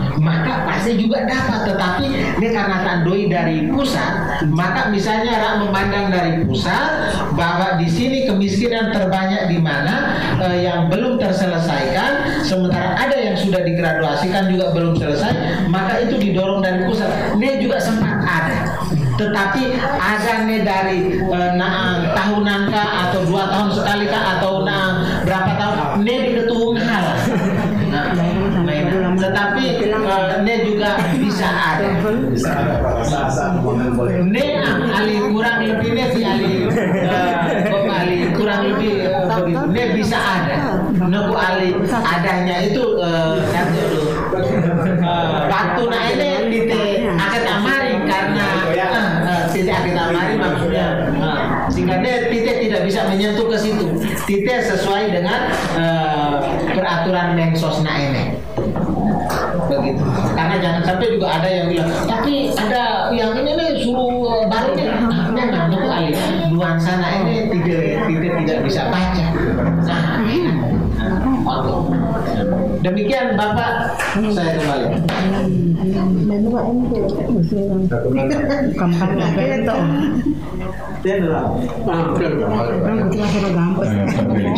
[0.82, 2.04] pasti juga dapat tetapi
[2.42, 8.90] ini karena tandoi dari pusat maka misalnya Rak memandang dari pusat bahwa di sini kemiskinan
[8.90, 15.70] terbanyak di mana eh, yang belum terselesaikan sementara ada yang sudah digraduasikan juga belum selesai
[15.70, 17.38] maka itu didorong dari pusat.
[17.38, 18.82] Ini juga sempat ada.
[19.14, 19.62] Tetapi
[20.50, 26.02] nih dari eh, naang tahunan kah atau dua tahun sekali kah atau naang berapa tahun
[26.02, 27.04] ini ketua hal
[28.52, 29.16] Nah, mainan.
[29.16, 31.88] tetapi eh, ini juga bisa ada.
[34.12, 37.32] Ini ah, ali kurang lebih ini si ali eh,
[37.88, 39.64] ali kurang lebih eh, begitu.
[39.72, 40.56] Ini bisa ada.
[41.00, 42.84] Nuku ali adanya itu
[45.48, 48.46] waktu nah ini titik akad amari karena
[49.48, 51.40] titik akad amari maksudnya eh,
[51.72, 53.86] sehingga dia titik tidak bisa menyentuh ke situ.
[54.28, 55.40] Titik sesuai dengan
[55.76, 56.36] eh,
[56.72, 58.41] peraturan mensos nah ini
[59.82, 60.02] begitu
[60.38, 64.86] karena jangan sampai juga ada yang bilang tapi ada yang ini nih suruh baru nih.
[65.34, 66.14] Nah, itu alih
[66.54, 69.26] luar sana ini tidak tidak tidak bisa baca.
[69.82, 70.22] Nah
[71.42, 71.74] oke.
[72.86, 73.98] demikian bapak.
[74.32, 74.86] Saya kembali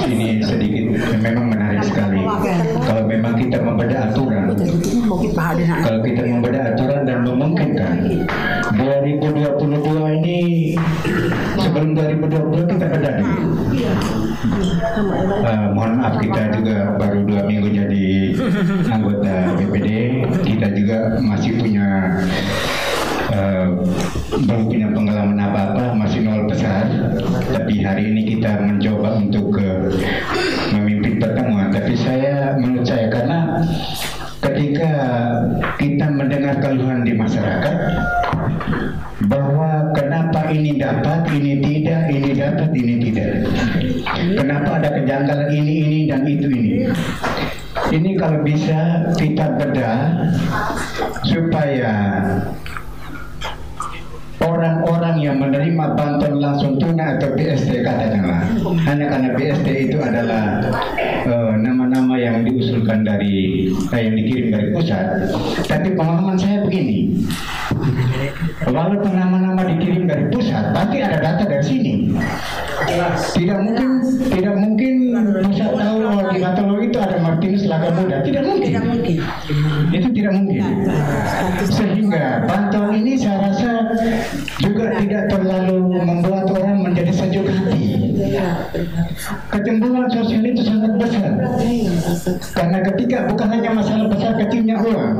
[0.05, 0.85] Ini sedikit
[1.25, 2.21] memang menarik sekali.
[2.85, 4.53] Kalau memang kita membedah aturan,
[5.83, 7.97] kalau kita membedah aturan dan memungkinkan
[8.77, 10.39] 2022 ini
[11.57, 13.17] sebelum 2020 kita bedah.
[15.45, 18.07] Eh, mohon maaf kita juga baru dua minggu jadi
[18.93, 19.89] anggota BPD,
[20.45, 21.89] kita juga masih punya
[24.45, 26.85] belum punya pengalaman apa-apa, masih nol besar.
[27.49, 29.89] Tapi hari ini kita mencoba untuk eh,
[30.77, 31.73] memimpin pertemuan.
[31.73, 33.65] Tapi saya menurut saya karena
[34.45, 34.93] ketika
[35.81, 37.77] kita mendengar keluhan di masyarakat
[39.25, 43.31] bahwa kenapa ini dapat, ini tidak, ini dapat, ini tidak.
[44.37, 46.93] Kenapa ada kejanggalan ini, ini dan itu ini.
[47.95, 50.27] Ini kalau bisa kita bedah
[51.23, 51.95] supaya
[54.43, 58.51] orang-orang yang menerima bantuan langsung tunai atau BST katakanlah.
[58.83, 60.59] Hanya karena BST itu adalah
[61.25, 61.74] nama-nama
[62.25, 65.29] yang diusulkan dari eh, yang dikirim dari pusat.
[65.69, 67.21] Tapi pengalaman saya begini.
[68.65, 71.93] Walaupun nama-nama dikirim dari pusat pasti ada data dari sini.
[73.37, 73.89] Tidak mungkin
[74.33, 74.95] tidak mungkin
[75.45, 78.25] pusat tahu bahwa di Matolo itu ada Martinus Laga Muda.
[78.25, 78.73] Tidak mungkin.
[79.93, 80.63] Itu tidak mungkin.
[81.69, 83.84] Sehingga bantuan ini saya rasa
[84.61, 88.15] juga tidak terlalu membuat orang menjadi sejuk hati.
[89.51, 91.33] Kecemburuan sosial itu sangat besar.
[92.55, 95.15] Karena ketika bukan hanya masalah besar kecilnya uang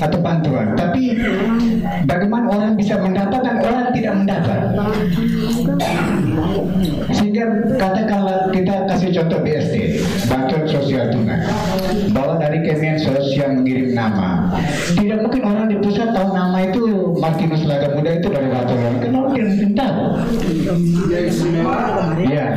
[0.00, 0.74] atau bantuan.
[0.76, 1.16] Tapi
[2.08, 4.60] bagaimana orang bisa mendapat dan orang tidak mendapat
[7.12, 7.44] sehingga
[7.78, 11.40] katakanlah kita kasih contoh BSD bantuan sosial tunai.
[12.12, 14.50] Bahwa dari Kemensos yang mengirim nama.
[14.96, 18.96] Tidak mungkin orang di pusat tahu nama itu Martinus Laga Muda itu dari kan orang
[18.96, 19.46] tidak mungkin
[19.76, 20.02] tahu?
[22.26, 22.46] Ya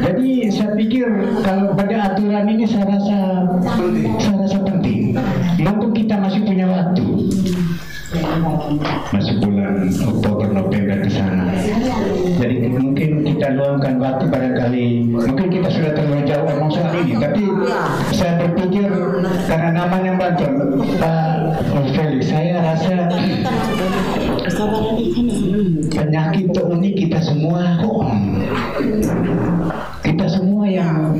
[0.00, 1.06] jadi saya pikir
[1.44, 3.18] kalau pada aturan ini saya rasa
[4.18, 5.14] saya rasa penting.
[5.60, 7.04] Mumpung kita masih punya waktu
[9.14, 11.46] masih bulan Oktober November ke sana.
[12.42, 17.42] Jadi mungkin kita luangkan waktu barangkali mungkin kita sudah terlalu jauh ngomong soal ini, tapi
[18.10, 18.90] saya berpikir
[19.46, 20.54] karena namanya bantuan
[20.98, 21.30] Pak
[21.94, 23.06] Felix, saya rasa
[25.94, 28.42] penyakit ini kita semua hoang.
[30.00, 31.14] Kita semua yang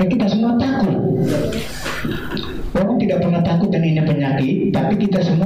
[0.00, 0.98] eh, kita semua takut.
[2.76, 5.45] Orang tidak pernah takut dan ini penyakit, tapi kita semua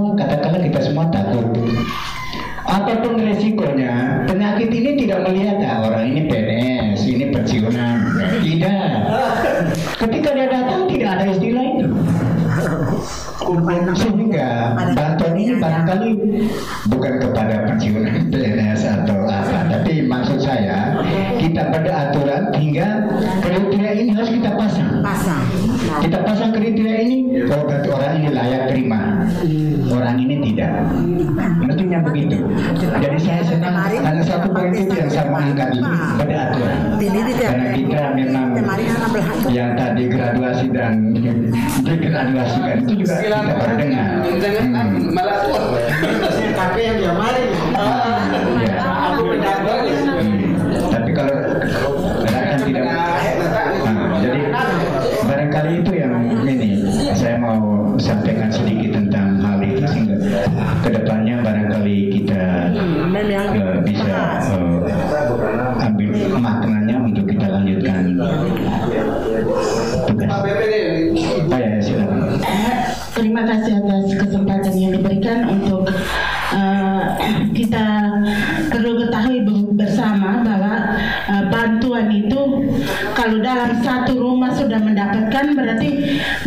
[14.31, 15.00] Bantuan
[42.29, 44.07] degraduasikan itu juga kita baru dengar.
[44.21, 45.03] Hmm.
[46.55, 47.45] tapi yang dia mari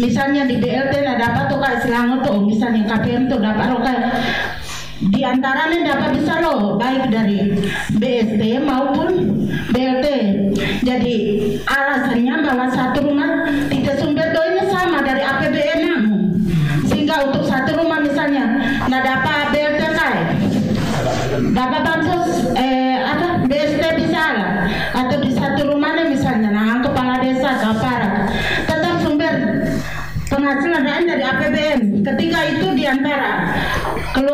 [0.03, 4.11] misalnya di BLT lah dapat tuh kayak Selangor tuh misalnya KPM tuh dapat loh kayak
[5.03, 7.51] di antaranya dapat bisa loh baik dari
[7.99, 9.09] BST maupun
[9.73, 10.07] BLT.
[10.83, 11.15] Jadi
[11.67, 13.03] alasannya bahwa satu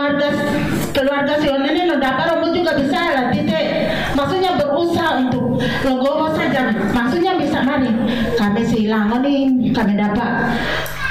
[0.10, 0.30] keluarga
[0.90, 3.94] keluarga Sion ini no dapat romo juga bisa lah titik.
[4.18, 7.94] Maksudnya berusaha untuk logomo saja maksudnya bisa mari
[8.34, 10.58] kami silang nih kami dapat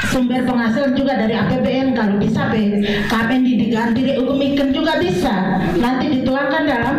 [0.09, 5.62] sumber penghasilan juga dari APBN kalau bisa be kami diganti dihukumikan juga bisa.
[5.78, 6.96] Nanti dituangkan dalam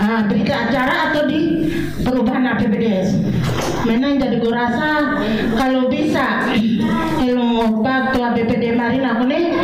[0.00, 1.68] uh, berita acara atau di
[2.00, 3.20] perubahan APBDes
[3.86, 5.18] memang jadi gue rasa
[5.58, 6.46] kalau bisa
[7.18, 9.54] kalau ngopak tuh APBD Marina aku nih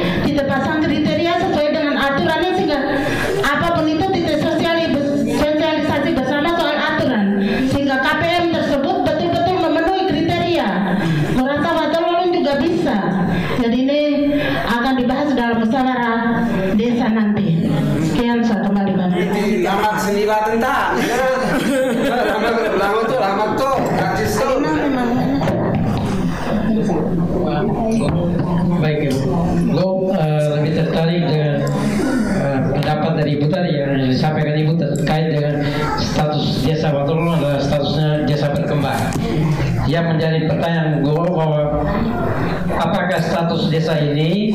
[43.59, 44.55] status desa ini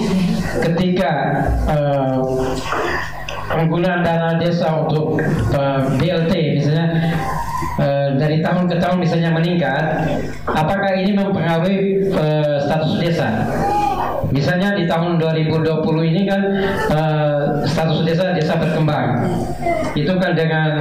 [0.63, 1.11] ketika
[1.67, 2.19] eh,
[3.51, 5.19] penggunaan dana desa untuk
[5.51, 6.87] eh, BLT misalnya
[7.83, 9.83] eh, dari tahun ke tahun misalnya meningkat,
[10.47, 13.27] apakah ini mempengaruhi eh, status desa?
[14.33, 16.41] Misalnya di tahun 2020 ini kan
[16.89, 19.29] eh, status desa desa berkembang.
[19.93, 20.71] Itu kan dengan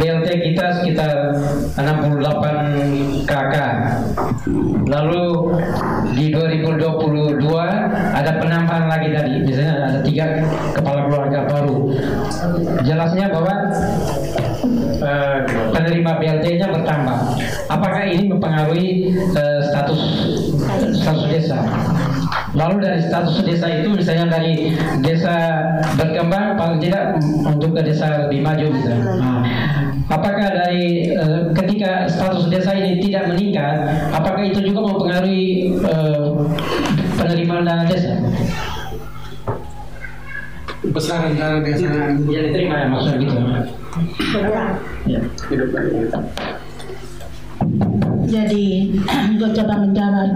[0.00, 1.36] BLT kita sekitar
[1.76, 3.54] 68 KK.
[4.88, 5.24] Lalu
[6.16, 7.44] di 2022
[8.16, 10.24] ada penambahan lagi tadi, misalnya ada tiga
[10.72, 11.92] kepala keluarga baru.
[12.80, 13.54] Jelasnya bahwa
[15.04, 17.18] eh, penerima BLT-nya bertambah.
[17.68, 18.88] Apakah ini mempengaruhi
[19.36, 20.00] eh, status
[20.96, 21.60] status desa?
[22.52, 25.64] Lalu dari status desa itu misalnya dari desa
[25.96, 27.16] berkembang paling tidak
[27.48, 29.04] untuk ke desa lebih maju misalnya.
[29.16, 29.40] Nah,
[30.12, 35.44] apakah dari eh, ketika status desa ini tidak meningkat, apakah itu juga mempengaruhi
[35.80, 36.28] eh,
[37.16, 38.20] penerimaan dana desa?
[40.92, 41.88] Besaran dana desa
[42.28, 43.36] Yang diterima ya maksudnya gitu.
[45.08, 45.20] Ya.
[45.48, 46.04] hidup lagi.
[48.32, 48.88] Jadi
[49.36, 50.32] gue coba menjawab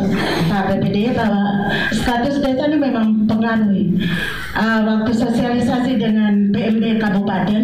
[0.52, 3.96] Pak BPD bahwa status desa ini memang pengaruhi
[4.52, 7.62] uh, waktu sosialisasi dengan PMD Kabupaten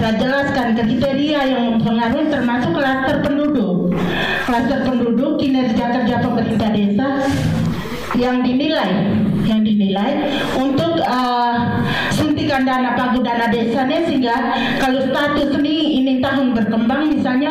[0.00, 3.92] saya jelaskan kriteria yang mempengaruhi termasuk klaster penduduk.
[4.48, 7.08] Klaster penduduk kinerja kerja pemerintah desa
[8.16, 9.12] yang dinilai
[9.44, 11.84] yang dinilai untuk uh,
[12.46, 14.36] dana pagu dana desanya sehingga
[14.78, 17.50] kalau status ini ini tahun berkembang misalnya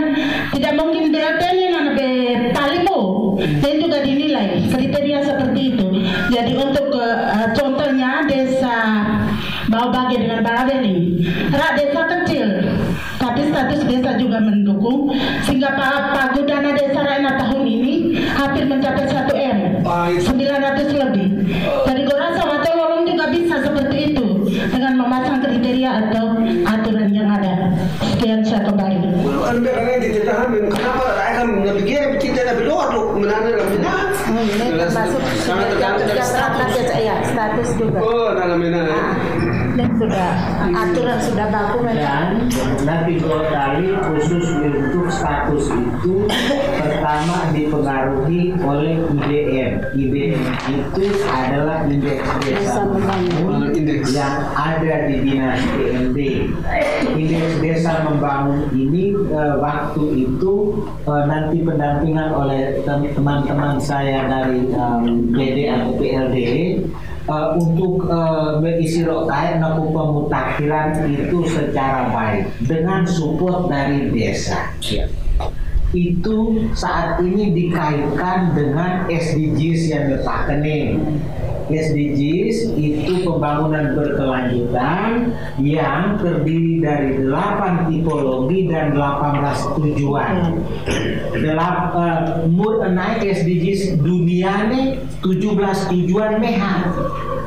[0.56, 2.10] tidak mungkin BLT ini nana be
[2.56, 3.00] palimo
[3.36, 4.64] dan juga dinilai.
[4.72, 5.88] Kriteria seperti itu.
[6.32, 9.04] Jadi untuk uh, contohnya desa
[9.68, 12.48] Bau Bagi dengan Balabeli rak desa kecil
[13.20, 15.12] tapi status desa juga mendukung.
[15.43, 17.93] Sehingga pa- pagu dana desa Raina tahun ini
[18.32, 20.24] hampir mencapai 1 M 900
[20.93, 21.28] lebih.
[21.84, 24.26] Jadi gue rasa Watololong juga bisa seperti itu
[24.56, 27.76] dengan memasang kriteria atau aturan yang ada
[28.16, 28.97] sekian saya kembali
[29.45, 33.93] Anu kan di kita hamil, kenapa akan nabigyan kita na bilot lo menana lang mina.
[34.56, 36.72] termasuk Sangat tergantung dari status.
[36.97, 38.82] ya status juga Oh, dalam mina.
[39.76, 40.30] dan sudah
[40.72, 41.47] aturan sudah
[42.88, 46.32] nanti dua kali khusus untuk status itu
[46.80, 50.39] pertama dipengaruhi oleh IBM IBM
[50.72, 52.88] itu adalah indeks desa
[54.56, 56.18] ada di dinas PMD
[57.20, 60.53] indeks desa membangun ini eh, waktu itu
[61.03, 66.38] eh, nanti pendampingan oleh tem- teman-teman saya dari em, PD atau PLD
[67.28, 74.72] eh, untuk eh, berisi rokai naku pemutakhiran itu secara baik dengan support dari desa.
[75.95, 80.06] Itu saat ini dikaitkan dengan SDGs yang
[80.60, 80.99] nih.
[81.70, 90.61] SDGs itu pembangunan berkelanjutan yang terdiri dari 8 tipologi dan 18 tujuan.
[91.34, 94.86] Delap, eh, mur naik SDGs dunia nih
[95.26, 96.93] 17 tujuan meha.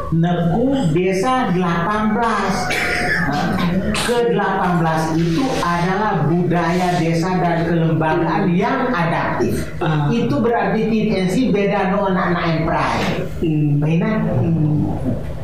[0.09, 2.98] Neku desa 18.
[3.29, 9.69] Nah, ke 18 itu adalah budaya desa dan kelembagaan yang adaptif.
[10.09, 13.07] Itu berarti TNC beda no anak-anak yang pride.
[13.79, 14.19] Mainan.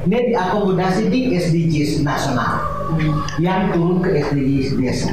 [0.05, 2.61] Ini diakomodasi di SDGs nasional
[3.41, 5.13] yang turun ke SDGs desa.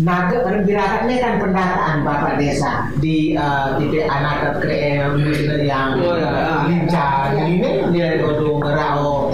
[0.00, 5.18] Nah, pergerakannya kan pendataan Bapak Desa di uh, titik anak krem
[5.60, 6.64] yang Oh, ya.
[6.64, 9.28] lincah ini nilai odong rao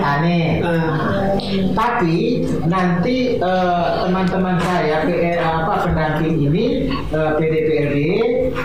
[0.00, 0.64] aneh.
[1.74, 7.98] Tapi nanti eh, teman-teman saya PR apa pendamping ini eh, PDPRD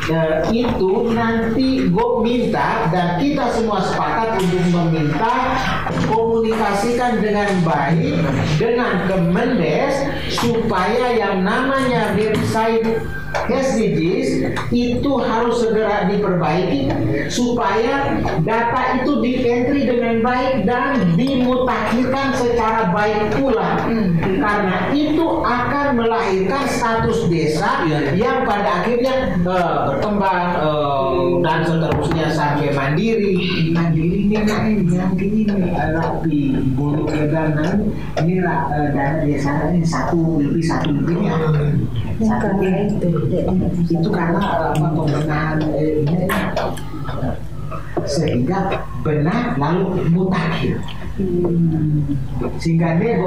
[0.09, 5.57] eh, itu nanti gue minta dan kita semua sepakat untuk meminta
[6.07, 8.15] komunikasikan dengan baik
[8.57, 9.93] dengan Kemendes
[10.29, 12.85] supaya yang namanya website
[13.49, 14.29] SDGs
[14.69, 16.89] itu harus segera diperbaiki
[17.29, 23.85] supaya data itu di entry dengan baik dan dimutakhirkan secara baik pula.
[24.19, 32.68] Karena itu akan melahirkan status desa yang pada akhirnya eh, berkembang eh, dan seterusnya sampai
[32.89, 33.37] mandiri
[33.69, 35.45] mandiri ini lain yang ini
[35.93, 37.77] rapi bulu dana
[38.17, 41.37] ini eh, dana desa ini satu lebih satu lebihnya
[42.17, 43.09] satu itu.
[43.93, 46.25] Itu karena eh, apa pembenahan eh, ini,
[48.09, 50.81] sehingga benar lalu mutakhir
[52.59, 53.19] sehingga dia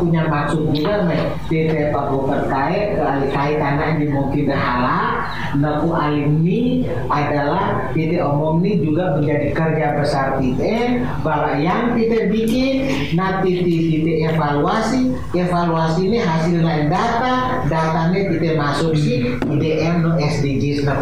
[0.00, 1.16] punya maksud juga me
[1.48, 5.24] dia pak bukan kait alih kait karena ini mungkin hala
[5.56, 12.28] naku alim ini adalah kita omong ini juga menjadi kerja besar kita bahwa yang kita
[12.28, 20.20] bikin nanti kita evaluasi evaluasi ini hasil lain data datanya kita masuk si IDM no
[20.20, 21.00] SDGs na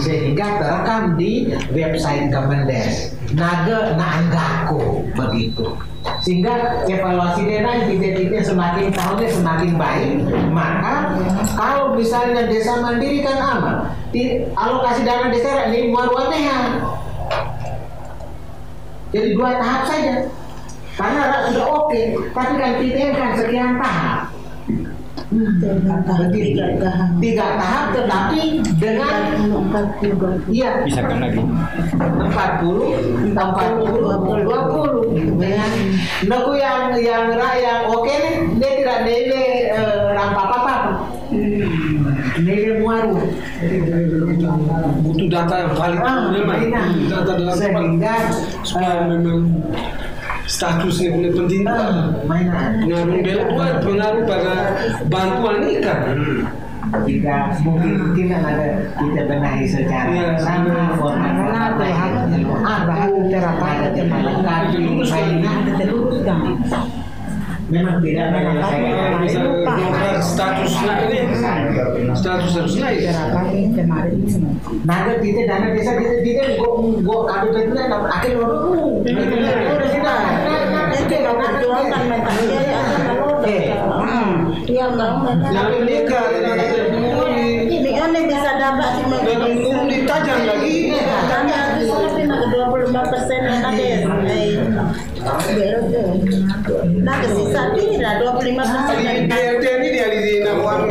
[0.00, 5.76] sehingga terekam di website Kemendes naga naanggako begitu.
[6.22, 10.14] Sehingga evaluasi dana titik-titiknya semakin tahunnya semakin baik
[10.50, 11.14] maka
[11.54, 13.76] kalau misalnya desa mandiri kan aman.
[14.10, 16.82] Di- alokasi dana desa ini muar-muarnya
[19.12, 20.14] jadi dua tahap saja.
[20.92, 22.00] Karena sudah oke
[22.36, 24.28] tapi kan kita kan sekian tahap
[25.32, 26.60] Begitu.
[27.22, 27.84] tiga tahap.
[27.96, 29.32] tetapi dengan
[30.52, 30.84] iya.
[30.84, 31.40] Bisakah lagi?
[31.40, 35.72] 40 40 20 dengan
[36.28, 38.36] naku yang yang yang oke nih.
[38.60, 40.76] Dia tidak nilai eh, rampa apa
[42.42, 43.14] nilai muaru.
[45.02, 46.00] Butuh data yang valid.
[46.02, 46.82] Ah, iya.
[47.08, 48.14] data dalam sehingga
[48.66, 49.40] supaya memang
[50.46, 52.82] statusnya boleh penting ah, mainan.
[52.84, 53.46] Juga
[53.82, 54.54] pengaruh pada
[55.06, 56.00] bantuan ikan.
[56.92, 60.36] Tidak mungkin kita ada kita benahi secara Iya.
[60.36, 61.32] sama format.
[61.40, 62.04] Format lain
[62.60, 62.92] ada
[63.96, 64.62] ada lengkap
[65.08, 65.72] mainan
[67.70, 69.38] memang tidak menyelesaikan bisa
[71.02, 71.18] ini
[72.14, 73.06] status harus naik
[74.82, 76.70] Naga kita dana desa kita kita gua
[77.06, 78.72] gua kado kan akhir orang
[84.66, 84.96] yang
[85.70, 86.24] menikah
[87.72, 90.92] Ini bisa dapat sih dan menurun ditajam lagi.
[92.52, 93.42] Dua puluh lima persen
[96.62, 100.86] Nah, kesisa tidak dua puluh lima persen di BRT ini dia di Namuan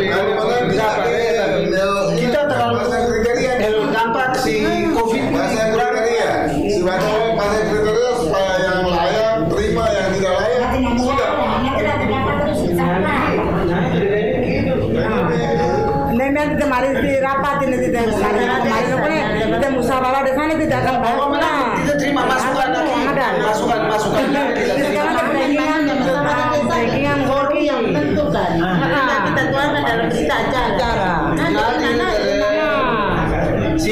[2.12, 6.32] kita terlalu eh, dampak si COVID Masa kurang kriteria,
[6.76, 10.62] sebagai masa kriteria supaya yang layak terima, yang tidak layak.
[11.00, 11.30] Sudah.
[16.12, 18.48] Nenek kemarin di rapat ini tidak kemarin
[18.92, 19.24] kemarin
[19.56, 20.96] kita musyawarah di sana tidak akan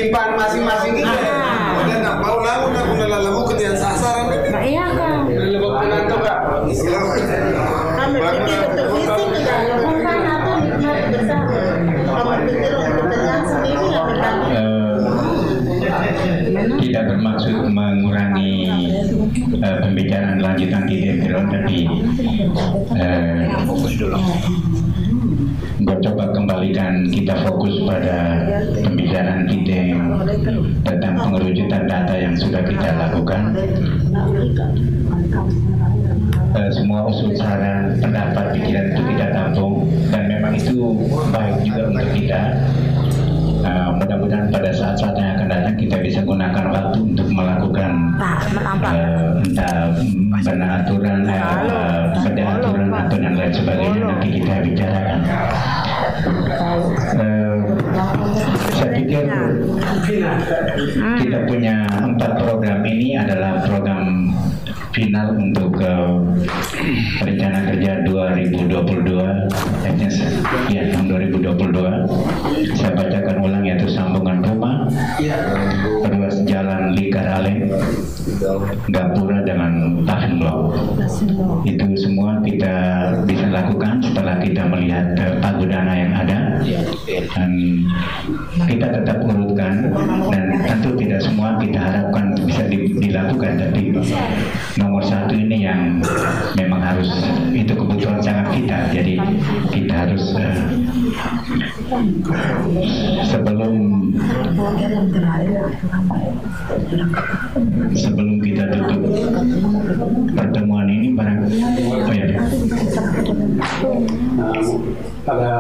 [0.10, 1.14] eh, simpan masing-masing kita
[1.86, 4.34] Dan nak mau lalu nak guna lalu ketian sasaran.
[4.50, 5.30] Nah, iya kan.
[5.30, 6.40] lebok penantu kak.
[6.50, 11.54] Kami pikir untuk visi kita lakukan atau nikmat bersama.
[12.10, 14.58] Kamu pikir untuk kepentingan sendiri yang bertanggung
[16.50, 18.54] Eh, tidak bermaksud mengurangi
[19.62, 21.78] eh, pembicaraan lanjutan di DPR tapi
[22.98, 23.46] eh,
[25.80, 28.44] gue coba kembalikan kita fokus pada
[28.84, 29.89] pembicaraan kita
[32.40, 33.42] sudah kita lakukan.
[36.50, 40.98] Eh, semua usul saran pendapat pikiran itu kita tampung dan memang itu
[41.30, 42.42] baik juga untuk kita.
[43.60, 49.92] Uh, mudah-mudahan pada saat-saat yang akan datang kita bisa gunakan waktu untuk melakukan uh, entah
[50.48, 55.20] benar aturan, uh, beda aturan atau dan lain sebagainya nanti kita bicarakan.
[57.20, 57.56] Uh,
[58.80, 59.28] saya pikir
[60.10, 62.82] kita punya empat program.
[62.82, 64.34] Ini adalah program
[64.90, 66.18] final untuk uh,
[67.22, 69.06] rencana kerja 2022
[70.74, 74.42] ya tahun 2022 saya bacakan ulang yaitu sambungan
[76.10, 77.70] ruas jalan Likarale
[78.90, 80.04] gapura dengan
[80.40, 80.62] block.
[81.66, 82.76] Itu semua kita
[83.26, 86.40] bisa lakukan setelah kita melihat eh, pagodana yang ada.
[87.10, 87.52] Dan
[88.68, 89.90] kita tetap urutkan
[90.30, 93.60] dan tentu tidak semua kita harapkan bisa di- dilakukan.
[93.60, 93.96] Tapi
[94.78, 96.00] nomor satu ini yang
[96.56, 97.10] memang harus
[97.52, 98.78] itu kebutuhan sangat kita.
[98.94, 99.16] Jadi
[99.74, 100.58] kita harus eh,
[103.28, 103.74] sebelum
[107.96, 109.02] sebelum kita tutup
[110.36, 111.40] pertemuan ini barang
[112.08, 112.26] oh ya
[115.30, 115.52] pada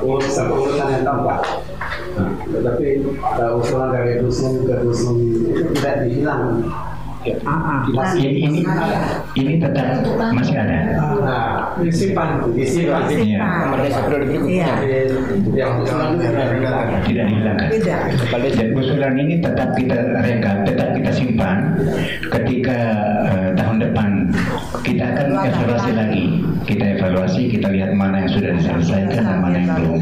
[0.00, 1.40] urut satu urutan yang tampak.
[2.50, 2.86] Tetapi
[3.60, 5.16] usulan dari dusun ke dusun
[5.52, 6.64] itu tidak dihilang.
[7.20, 8.60] Masih ini ini,
[9.36, 10.00] ini tetap
[10.32, 10.96] masih ada.
[11.20, 13.12] Nah, disimpan, disimpan.
[13.12, 13.44] Iya.
[14.48, 14.72] Iya.
[15.52, 16.88] Yang usulan itu tidak dihilang.
[17.04, 17.24] tidak.
[17.28, 18.00] Dihilangkan Tidak.
[18.56, 21.56] dan usulan ini tetap kita rekap tetap kita simpan.
[22.32, 22.78] Ketika
[23.28, 24.10] eh, tahun depan
[24.80, 26.24] kita akan evaluasi lagi.
[26.64, 30.00] Kita evaluasi kita lihat mana yang sudah diselesaikan dan mana yang belum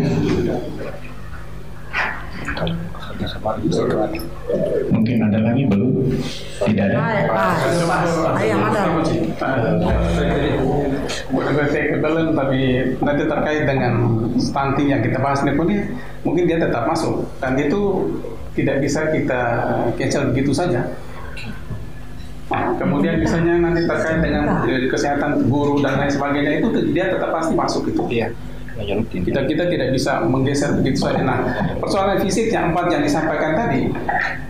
[4.89, 5.91] mungkin ada lagi belum
[6.64, 6.97] tidak ada.
[8.39, 8.81] Ayo, ada.
[11.29, 12.61] Bukan saya kebetulan tapi
[13.01, 13.93] nanti terkait dengan
[14.37, 15.89] stunting yang kita bahas ini pun dia-
[16.23, 17.81] mungkin dia tetap masuk dan itu
[18.55, 19.41] tidak bisa kita
[19.95, 20.83] cancel begitu saja.
[22.49, 27.29] Nah, kemudian misalnya nanti terkait dengan eh, kesehatan guru dan lain sebagainya itu dia tetap
[27.29, 28.03] pasti masuk itu.
[28.09, 28.29] Iya.
[29.11, 31.26] Kita kita tidak bisa menggeser begitu saja.
[31.26, 31.39] Nah,
[31.83, 33.91] persoalan fisik yang empat yang disampaikan tadi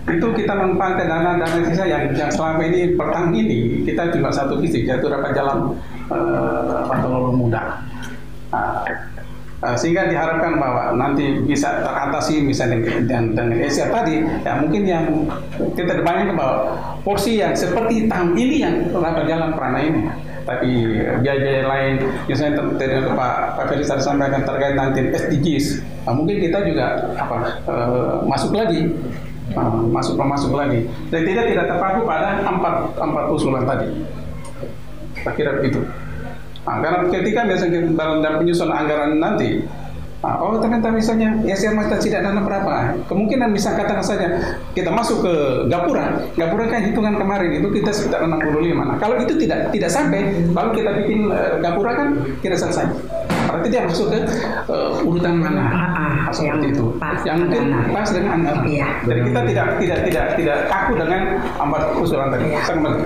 [0.09, 4.61] itu kita memanfaatkan dana-dana sisa yang, yang selama ini per tahun ini kita cuma satu
[4.61, 5.76] fisik yaitu dapat jalan
[6.12, 7.81] uh, muda.
[8.53, 8.85] Nah,
[9.64, 15.05] uh, sehingga diharapkan bahwa nanti bisa teratasi misalnya dengan dengan Asia tadi ya mungkin yang
[15.74, 16.57] kita depankan bahwa
[17.03, 20.01] porsi yang seperti tahun ini yang dapat jalan perana ini
[20.49, 21.94] tapi biaya lain.
[22.24, 27.36] Misalnya tadi Pak Pak Felis tadi sampaikan terkait nanti SDGs nah, mungkin kita juga apa
[27.68, 28.88] eh, masuk lagi.
[29.53, 30.88] Nah, masuk masuk lagi.
[31.12, 33.88] Dan tidak tidak terpaku pada empat empat usulan tadi.
[35.20, 35.84] Saya kira begitu.
[36.68, 37.40] Nah, karena ketika
[37.96, 39.64] dalam, dalam penyusunan anggaran nanti,
[40.19, 44.27] nah, oh ternyata misalnya SR masih tidak dana berapa, kemungkinan bisa katakan saja
[44.75, 45.35] kita masuk ke
[45.71, 48.39] Gapura, Gapura kan hitungan kemarin itu kita sekitar 65.
[48.75, 52.09] Nah, kalau itu tidak tidak sampai, lalu kita bikin eh, Gapura kan
[52.43, 52.87] kita selesai.
[53.49, 54.19] Berarti dia masuk ke
[54.69, 55.62] eh, urutan mana?
[55.73, 56.87] Ah, seperti itu.
[57.25, 58.64] yang mungkin pas dengan anggaran.
[58.69, 58.89] Iya.
[59.09, 61.23] Jadi kita tidak tidak tidak tidak kaku dengan
[61.57, 62.47] empat usulan tadi.
[62.61, 63.03] Saya kembali.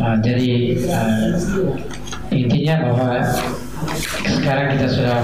[0.00, 1.28] Nah, jadi eh,
[2.32, 3.20] intinya bahwa
[4.24, 5.16] sekarang kita sudah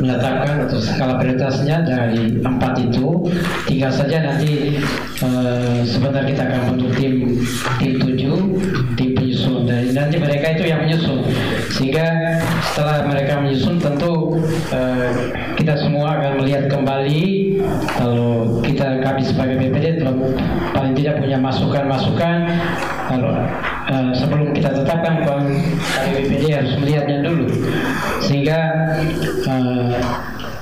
[0.00, 3.28] menetapkan untuk skala prioritasnya dari empat itu.
[3.68, 4.80] Tinggal saja nanti
[5.20, 7.14] eh, sebentar kita akan bentuk tim
[7.76, 8.36] tim tujuh
[8.96, 9.09] tim
[9.94, 11.24] nanti mereka itu yang menyusun.
[11.74, 12.06] Sehingga
[12.70, 14.38] setelah mereka menyusun tentu
[14.70, 17.58] eh, kita semua akan melihat kembali
[17.98, 20.14] kalau kita kami sebagai BPD telah
[20.72, 22.36] paling tidak punya masukan-masukan
[23.08, 23.32] kalau
[23.90, 25.58] eh, sebelum kita tetapkan kami
[26.14, 27.46] BPD harus melihatnya dulu.
[28.24, 28.60] Sehingga
[29.46, 29.94] eh,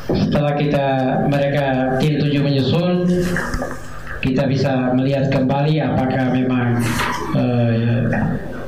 [0.08, 0.86] setelah kita
[1.28, 3.04] mereka tim tujuh menyusun
[4.18, 6.80] kita bisa melihat kembali apakah memang
[7.36, 8.08] eh,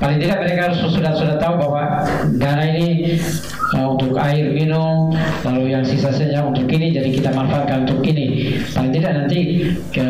[0.01, 2.03] paling tidak mereka sudah sudah tahu bahwa
[2.41, 3.21] dana ini
[3.77, 5.13] eh, untuk air minum
[5.45, 8.57] lalu yang sisa-sisanya untuk ini jadi kita manfaatkan untuk ini.
[8.73, 10.07] Paling tidak nanti ke,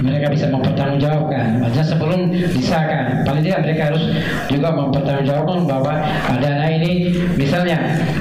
[0.00, 1.60] mereka bisa mempertanggungjawabkan.
[1.60, 3.26] Maksudnya sebelum disahkan.
[3.26, 4.04] Paling tidak mereka harus
[4.46, 5.92] juga mempertanggungjawabkan bahwa
[6.38, 7.76] dana ini misalnya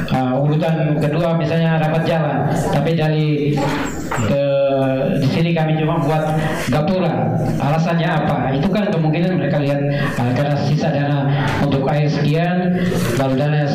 [0.10, 2.38] eh, urutan kedua misalnya rapat jalan.
[2.74, 3.26] Tapi dari
[4.08, 4.44] ke
[5.20, 6.24] di sini kami cuma buat
[6.72, 7.36] gapura.
[7.58, 8.54] Alasannya apa?
[8.56, 9.80] Itu kan kemungkinan mereka lihat
[10.20, 11.28] ah, karena sisa dana
[11.64, 12.78] untuk air sekian
[13.20, 13.66] lalu dana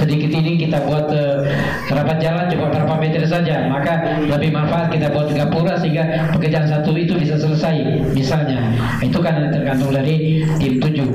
[0.00, 1.44] sedikit ini kita buat eh,
[1.92, 3.66] rapat jalan cuma berapa meter saja.
[3.68, 8.60] Maka lebih manfaat kita buat gapura sehingga pekerjaan satu itu bisa selesai misalnya.
[9.02, 11.08] Itu kan tergantung dari tim tujuh.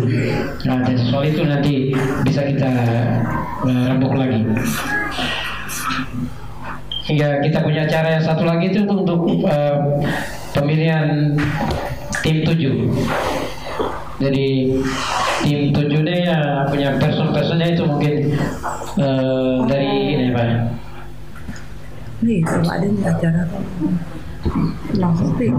[0.67, 2.69] Nah dan soal itu nanti bisa kita
[3.65, 4.43] eh, rembuk lagi
[7.07, 9.77] hingga kita punya cara yang satu lagi itu untuk, untuk eh,
[10.51, 11.33] pemilihan
[12.19, 12.91] tim tujuh.
[14.17, 14.47] Jadi
[15.45, 18.15] tim tujuh ini ya punya person-personnya itu mungkin
[18.99, 20.47] eh, dari ini pak.
[22.27, 23.43] Nih, nih acara.
[24.97, 25.51] Langsung sih.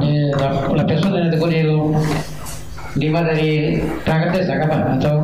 [0.00, 1.62] Ini la, persona yang tunggu di
[2.98, 5.22] lima dari perangkat desa kapan atau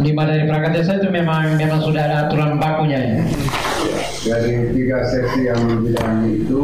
[0.00, 3.16] lima dari perangkat desa itu memang memang sudah ada aturan bakunya ya.
[4.26, 6.62] Dari tiga seksi yang bidang itu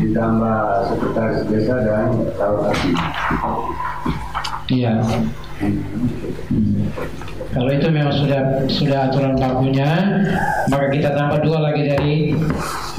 [0.00, 0.60] ditambah
[0.92, 2.08] sekretaris desa dan
[2.38, 2.92] hati.
[4.72, 4.94] Iya.
[7.52, 9.90] Kalau itu memang sudah sudah aturan bakunya,
[10.72, 12.14] maka kita tambah dua lagi dari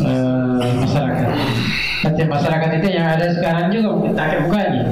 [0.05, 1.29] eh, masyarakat.
[2.03, 4.91] Nanti masyarakat itu yang ada sekarang juga tak bukanya.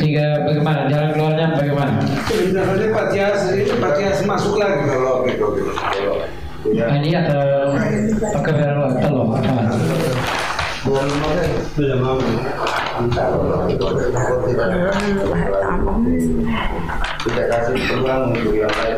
[0.00, 2.00] Sehingga bagaimana jalan keluarnya bagaimana?
[2.26, 5.46] Sebenarnya Patias itu Patias masuk lagi kalau gitu.
[6.64, 7.76] Nah, Ini atau
[8.40, 9.52] pakai berapa telur apa?
[11.76, 12.16] Belum mau.
[17.24, 18.96] Tidak kasih peluang untuk yang lain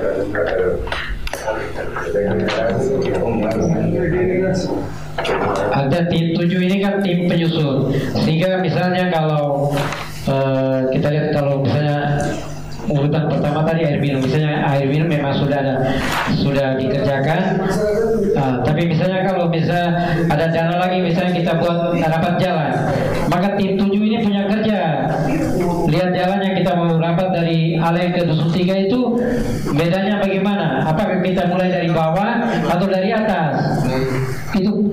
[5.72, 7.92] Ada tim tujuh ini kan tim penyusun.
[8.20, 9.72] Sehingga misalnya kalau
[10.28, 12.20] eh, kita lihat kalau misalnya
[12.86, 15.74] urutan pertama tadi air minum, misalnya air minum memang sudah ada
[16.38, 17.58] sudah dikerjakan.
[18.36, 19.90] Ah, tapi misalnya kalau bisa
[20.28, 22.72] ada dana lagi, misalnya kita buat rapat jalan,
[23.26, 24.80] maka tim tujuh ini punya kerja.
[25.86, 29.18] Lihat jalan yang kita mau rapat dari Ale ke dusun tiga itu
[29.74, 30.86] bedanya bagaimana?
[30.86, 33.82] Apakah kita mulai dari bawah atau dari atas?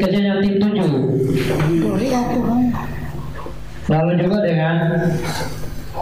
[0.04, 0.92] Kerjanya tim tujuh.
[3.88, 4.76] Lalu juga dengan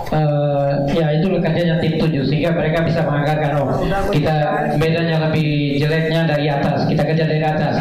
[0.09, 3.69] eh, ya itu kerjanya tim tujuh sehingga mereka bisa menganggarkan oh
[4.09, 4.35] kita
[4.81, 7.75] bedanya lebih jeleknya dari atas kita kerja dari atas.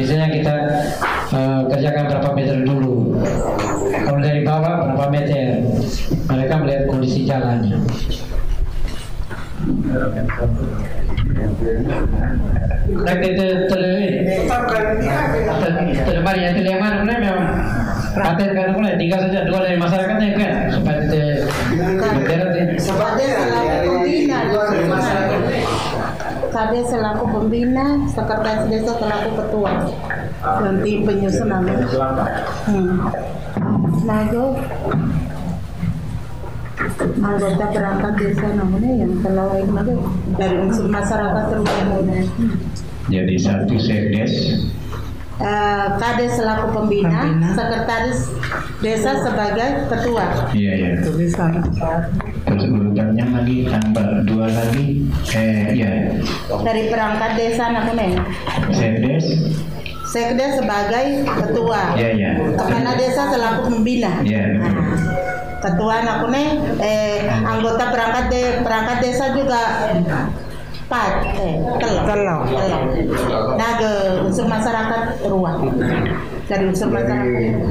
[0.00, 0.54] Misalnya kita
[1.36, 3.20] eh, kerjakan berapa meter dulu.
[3.92, 5.60] Kalau dari bawah berapa meter.
[6.26, 7.78] Mereka melihat kondisi jalannya
[12.86, 13.80] Nah, kita ter
[16.06, 17.48] terlemari yang terlemari mulai memang
[18.16, 21.22] paten kan mulai tiga saja dua dari masyarakatnya kan supaya kita
[22.16, 22.64] berderet ya.
[26.56, 29.92] Kade selaku pembina, sekretaris desa selaku ketua,
[30.40, 31.68] dan tim penyusunan.
[32.64, 33.12] Hmm.
[34.08, 34.44] Nah, itu
[37.00, 39.94] anggota perangkat desa namanya yang telah itu
[40.40, 41.96] dari unsur masyarakat terutama.
[43.06, 44.32] Jadi satu sekdes
[45.36, 48.32] Eh, Kade selaku pembina, sekretaris
[48.80, 50.48] desa sebagai ketua.
[50.56, 50.90] Iya iya.
[51.04, 55.04] Terus urutannya lagi tambah dua lagi.
[55.36, 56.08] Eh iya.
[56.48, 58.24] Dari perangkat desa namanya.
[58.72, 59.24] Sekdes.
[60.08, 62.00] Sekdes sebagai ketua.
[62.00, 62.30] Iya iya.
[62.56, 64.24] Kepala desa selaku pembina.
[64.24, 64.56] Iya.
[65.66, 65.90] Betul.
[65.90, 66.44] Ketua nakune
[66.78, 69.90] eh anggota perangkat de, perangkat desa juga
[70.86, 72.40] empat eh telur telur
[73.58, 73.90] nah ke
[74.22, 75.74] unsur masyarakat ruang.
[76.46, 77.66] Dari unsur masyarakat.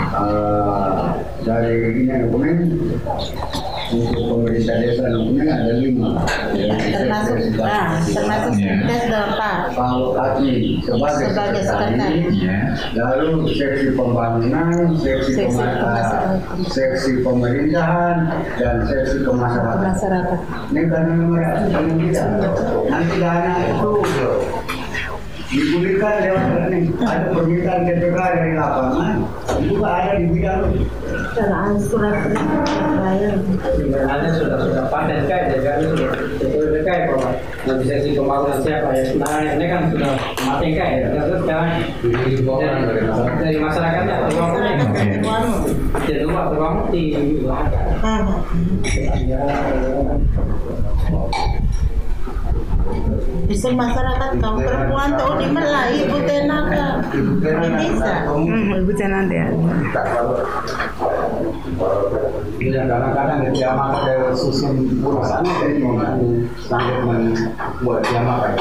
[0.00, 1.04] Eh,
[1.42, 1.74] dari
[2.06, 2.56] ini dokumen
[3.90, 6.22] untuk pemerintah desa dokumen ada lima.
[6.90, 12.34] termasuk ah termasuk sekdes empat Kalau kaki sebagai Sebagai sekretaris,
[12.94, 16.36] lalu seksi pembangunan, seksi, Seksi pemasarakatan.
[16.70, 18.16] seksi pemerintahan
[18.58, 19.84] dan seksi kemasyarakatan.
[19.90, 20.38] masyarakat
[20.70, 21.84] Ini karena mereka tidak
[22.90, 23.90] nanti dana itu
[25.50, 26.86] dipulihkan lewat rekening.
[27.02, 29.16] Ada permintaan TPK dari lapangan
[29.66, 30.62] juga ada di bidang
[31.34, 32.16] Dalam surat
[32.98, 33.34] bayar.
[33.74, 37.30] Sebenarnya sudah sudah paten kayak jadi kami sudah betul kayak bahwa
[37.66, 39.04] nggak bisa si pembangunan siapa ya.
[39.18, 40.12] Nah ini kan sudah
[40.46, 41.06] mati kayak ya.
[41.18, 41.70] Terus sekarang
[43.40, 44.88] dari, masyarakatnya ruang punya kan.
[46.06, 46.76] Jadi rumah ruang
[53.50, 58.30] di Unsur masyarakat kaum perempuan tahu di Melai ibu tenaka ini bisa
[58.78, 59.50] ibu tenang dia
[62.60, 65.80] Ya, kadang-kadang dia makan dari susun urusan dari
[66.60, 68.52] sampai membuat dia makan.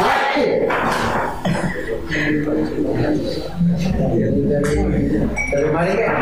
[5.52, 6.16] Dari mana kan?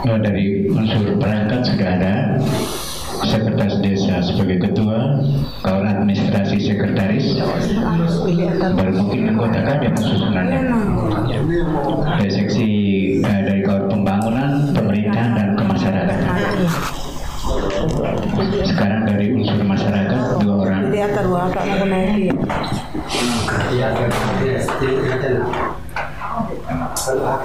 [0.00, 2.14] Oh, dari unsur perangkat sudah ada
[3.24, 5.20] sekretaris desa sebagai ketua,
[5.64, 7.40] kawan administrasi sekretaris,
[8.76, 10.60] baru mungkin anggota yang susunannya.
[12.20, 12.29] Dari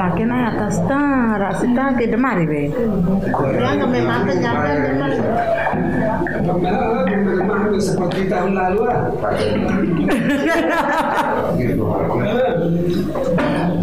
[0.00, 2.62] laki na atas ta, rasita ke demari be.
[3.54, 5.12] Ya nggak memang kenyapkan teman.
[7.80, 9.08] seperti tahun lalu lah.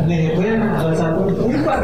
[0.06, 1.22] Nih, itu yang salah satu.
[1.50, 1.78] Ini Pak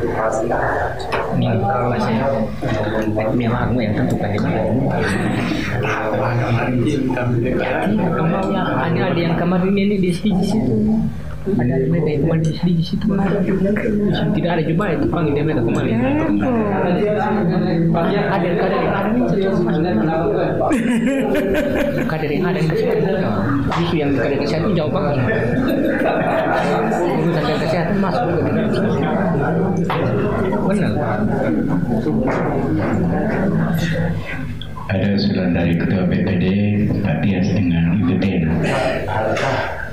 [0.00, 0.40] biasa
[1.36, 1.52] nih.
[3.36, 4.62] Memang aku yang tentukan di mana.
[8.82, 10.76] Ada ada yang kemarin ini di sini situ.
[11.42, 13.02] Ada mereka yang kemarin di situ.
[14.30, 15.94] Tidak ada juga itu panggil dia mereka kemarin.
[17.90, 18.54] Kader
[22.06, 22.94] kader yang ada yang situ.
[23.74, 25.18] Justru yang kader kesehatan jauh banget.
[27.10, 28.46] Urusan kader kesehatan masuk situ.
[30.62, 30.94] Benar.
[34.92, 36.44] Ada usulan dari Ketua BPD
[37.02, 37.41] Pak Den.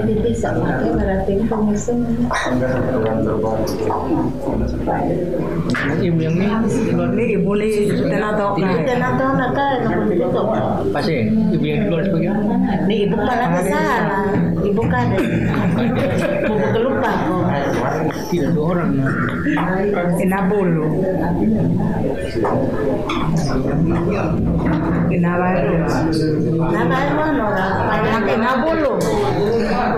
[0.00, 2.00] ini bisa pakai berarti pengusung.
[6.00, 10.44] Ibu yang ini ibu ni tenang tahu Ibu tenang tahu nak nak betul.
[10.90, 11.16] pasti
[11.52, 12.32] ibu yang sebagai
[12.88, 13.84] ibu kepala desa,
[14.64, 15.16] ibu kada.
[16.50, 17.12] Ibu kelupa
[18.30, 18.90] tidak dua orang.
[20.20, 20.86] Ina baru.
[26.70, 27.72] Nama mana orang?
[28.06, 28.94] Nak ina bulu.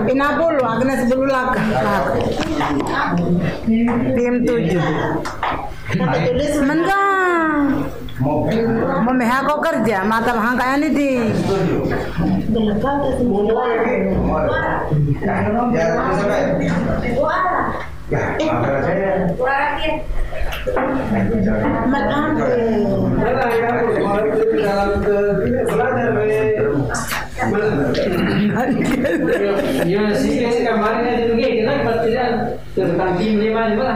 [0.09, 0.99] Ina bulu Agnes.
[4.17, 4.83] Tim tujuh.
[5.93, 6.17] Nama
[8.21, 11.11] meha kau kerja, mata bahang kaya ni di.
[29.83, 32.31] Ya sih sih kemarin ada juga kita pertidan
[32.77, 33.89] tentang tim lima juga.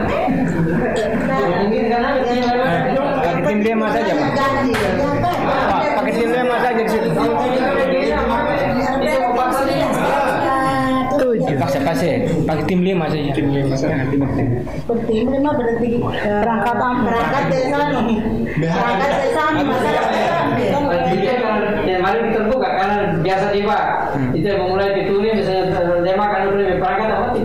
[1.64, 2.97] Ini karena tim lima.
[3.48, 4.28] Tim lima saja pak.
[4.36, 7.08] Pak, pakai tim lima saja di situ.
[11.18, 11.56] Tujuh.
[11.56, 13.32] Paksa kasih, pakai tim lima saja.
[13.32, 14.04] Tim lima saja.
[14.84, 18.20] Bertim lima berarti Berangkat berangkat desa nih.
[18.60, 20.44] Berangkat desa nih masyarakat.
[21.88, 23.84] Yang mari kita buka karena biasa di pak.
[24.36, 27.44] Itu memulai ditulis misalnya tema kan udah berangkat apa sih?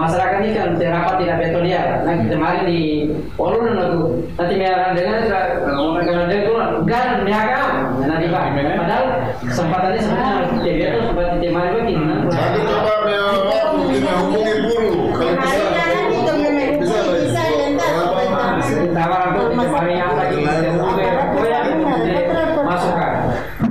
[0.00, 2.00] Masyarakat ini kan terapat tidak betul dia.
[2.08, 4.00] Nah kemarin di Polun itu
[4.40, 6.54] nanti mereka dengan kalau dia itu
[6.88, 8.44] gan mereka nanti pak.
[8.56, 9.04] Padahal
[9.44, 12.00] kesempatannya sebenarnya dia itu sempat di tema itu
[12.64, 15.84] coba ya, mungkin hubungi guru kalau bisa.
[16.80, 17.44] Bisa bisa
[18.90, 20.36] Tawar aku di kemarin yang lagi
[22.64, 23.12] masukkan.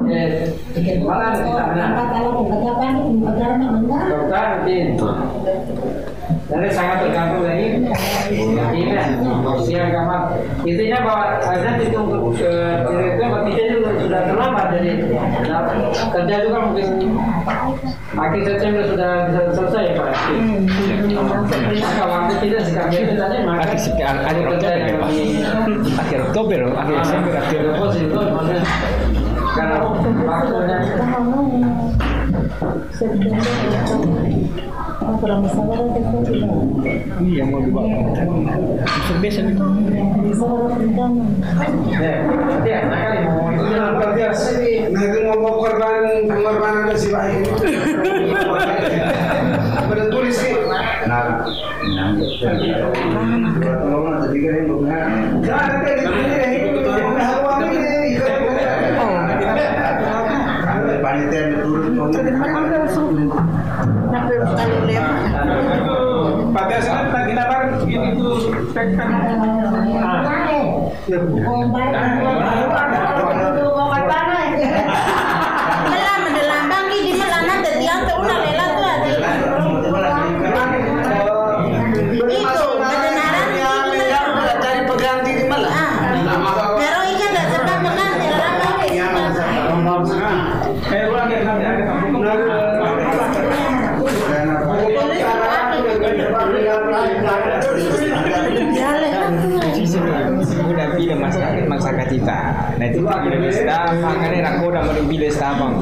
[0.09, 1.89] Eh, malah kita benar.
[4.09, 4.97] Dokter, Din.
[6.49, 7.93] Jadi sangat tergantung dari ini.
[9.69, 10.33] Siang kamar.
[10.65, 14.91] Intinya bahwa ada itu untuk direktur kita juga sudah terlambat jadi.
[15.45, 15.61] Nah,
[16.09, 16.87] kerja juga mungkin.
[18.17, 20.09] Akhir September sudah bisa selesai ya Pak.
[21.69, 25.09] Maka waktu kita sekarang itu tadi maka Akhir September, akhir Oktober ya pak.
[26.01, 27.61] Akhir Oktober, akhir Desember, akhir
[29.49, 30.77] karena waktunya
[35.17, 36.51] kurang musyawarah kita tidak.
[37.19, 37.89] Ini yang mau dibawa.
[39.17, 39.65] Bisa gitu.
[40.29, 40.45] Bisa
[40.77, 41.13] tentang.
[41.89, 42.13] Ya,
[42.67, 42.79] ya,
[44.93, 45.95] Nanti korban
[46.29, 47.25] pengorbanan ke si Pak.
[49.89, 50.53] Pada tulis sih.
[51.09, 51.41] Nah,
[51.97, 52.13] nah,
[61.09, 62.78] panitia turun
[66.49, 68.29] pada saat kita kan itu
[68.73, 69.09] tekan.
[70.01, 70.25] Ah.
[71.09, 71.17] Iya,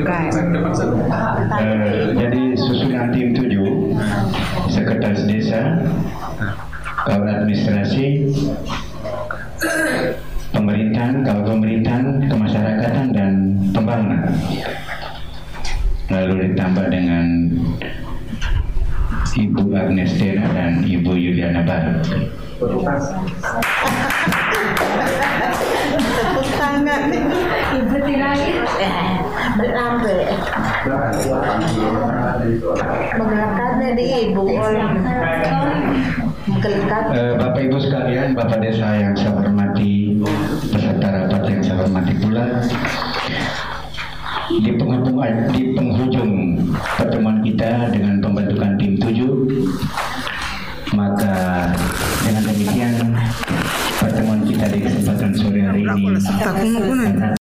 [0.03, 0.79] Kayak makanya bos.
[1.59, 3.71] Eh, jadi susunan tim tujuh
[4.71, 5.83] sekretaris desa
[7.03, 8.31] kawal administrasi
[33.17, 34.43] Menggelakkannya di ibu.
[37.13, 40.17] Eh, Bapak Ibu sekalian, Bapak Desa yang saya hormati,
[40.73, 42.45] peserta rapat yang saya hormati pula,
[44.49, 45.17] di penghujung,
[45.53, 45.62] di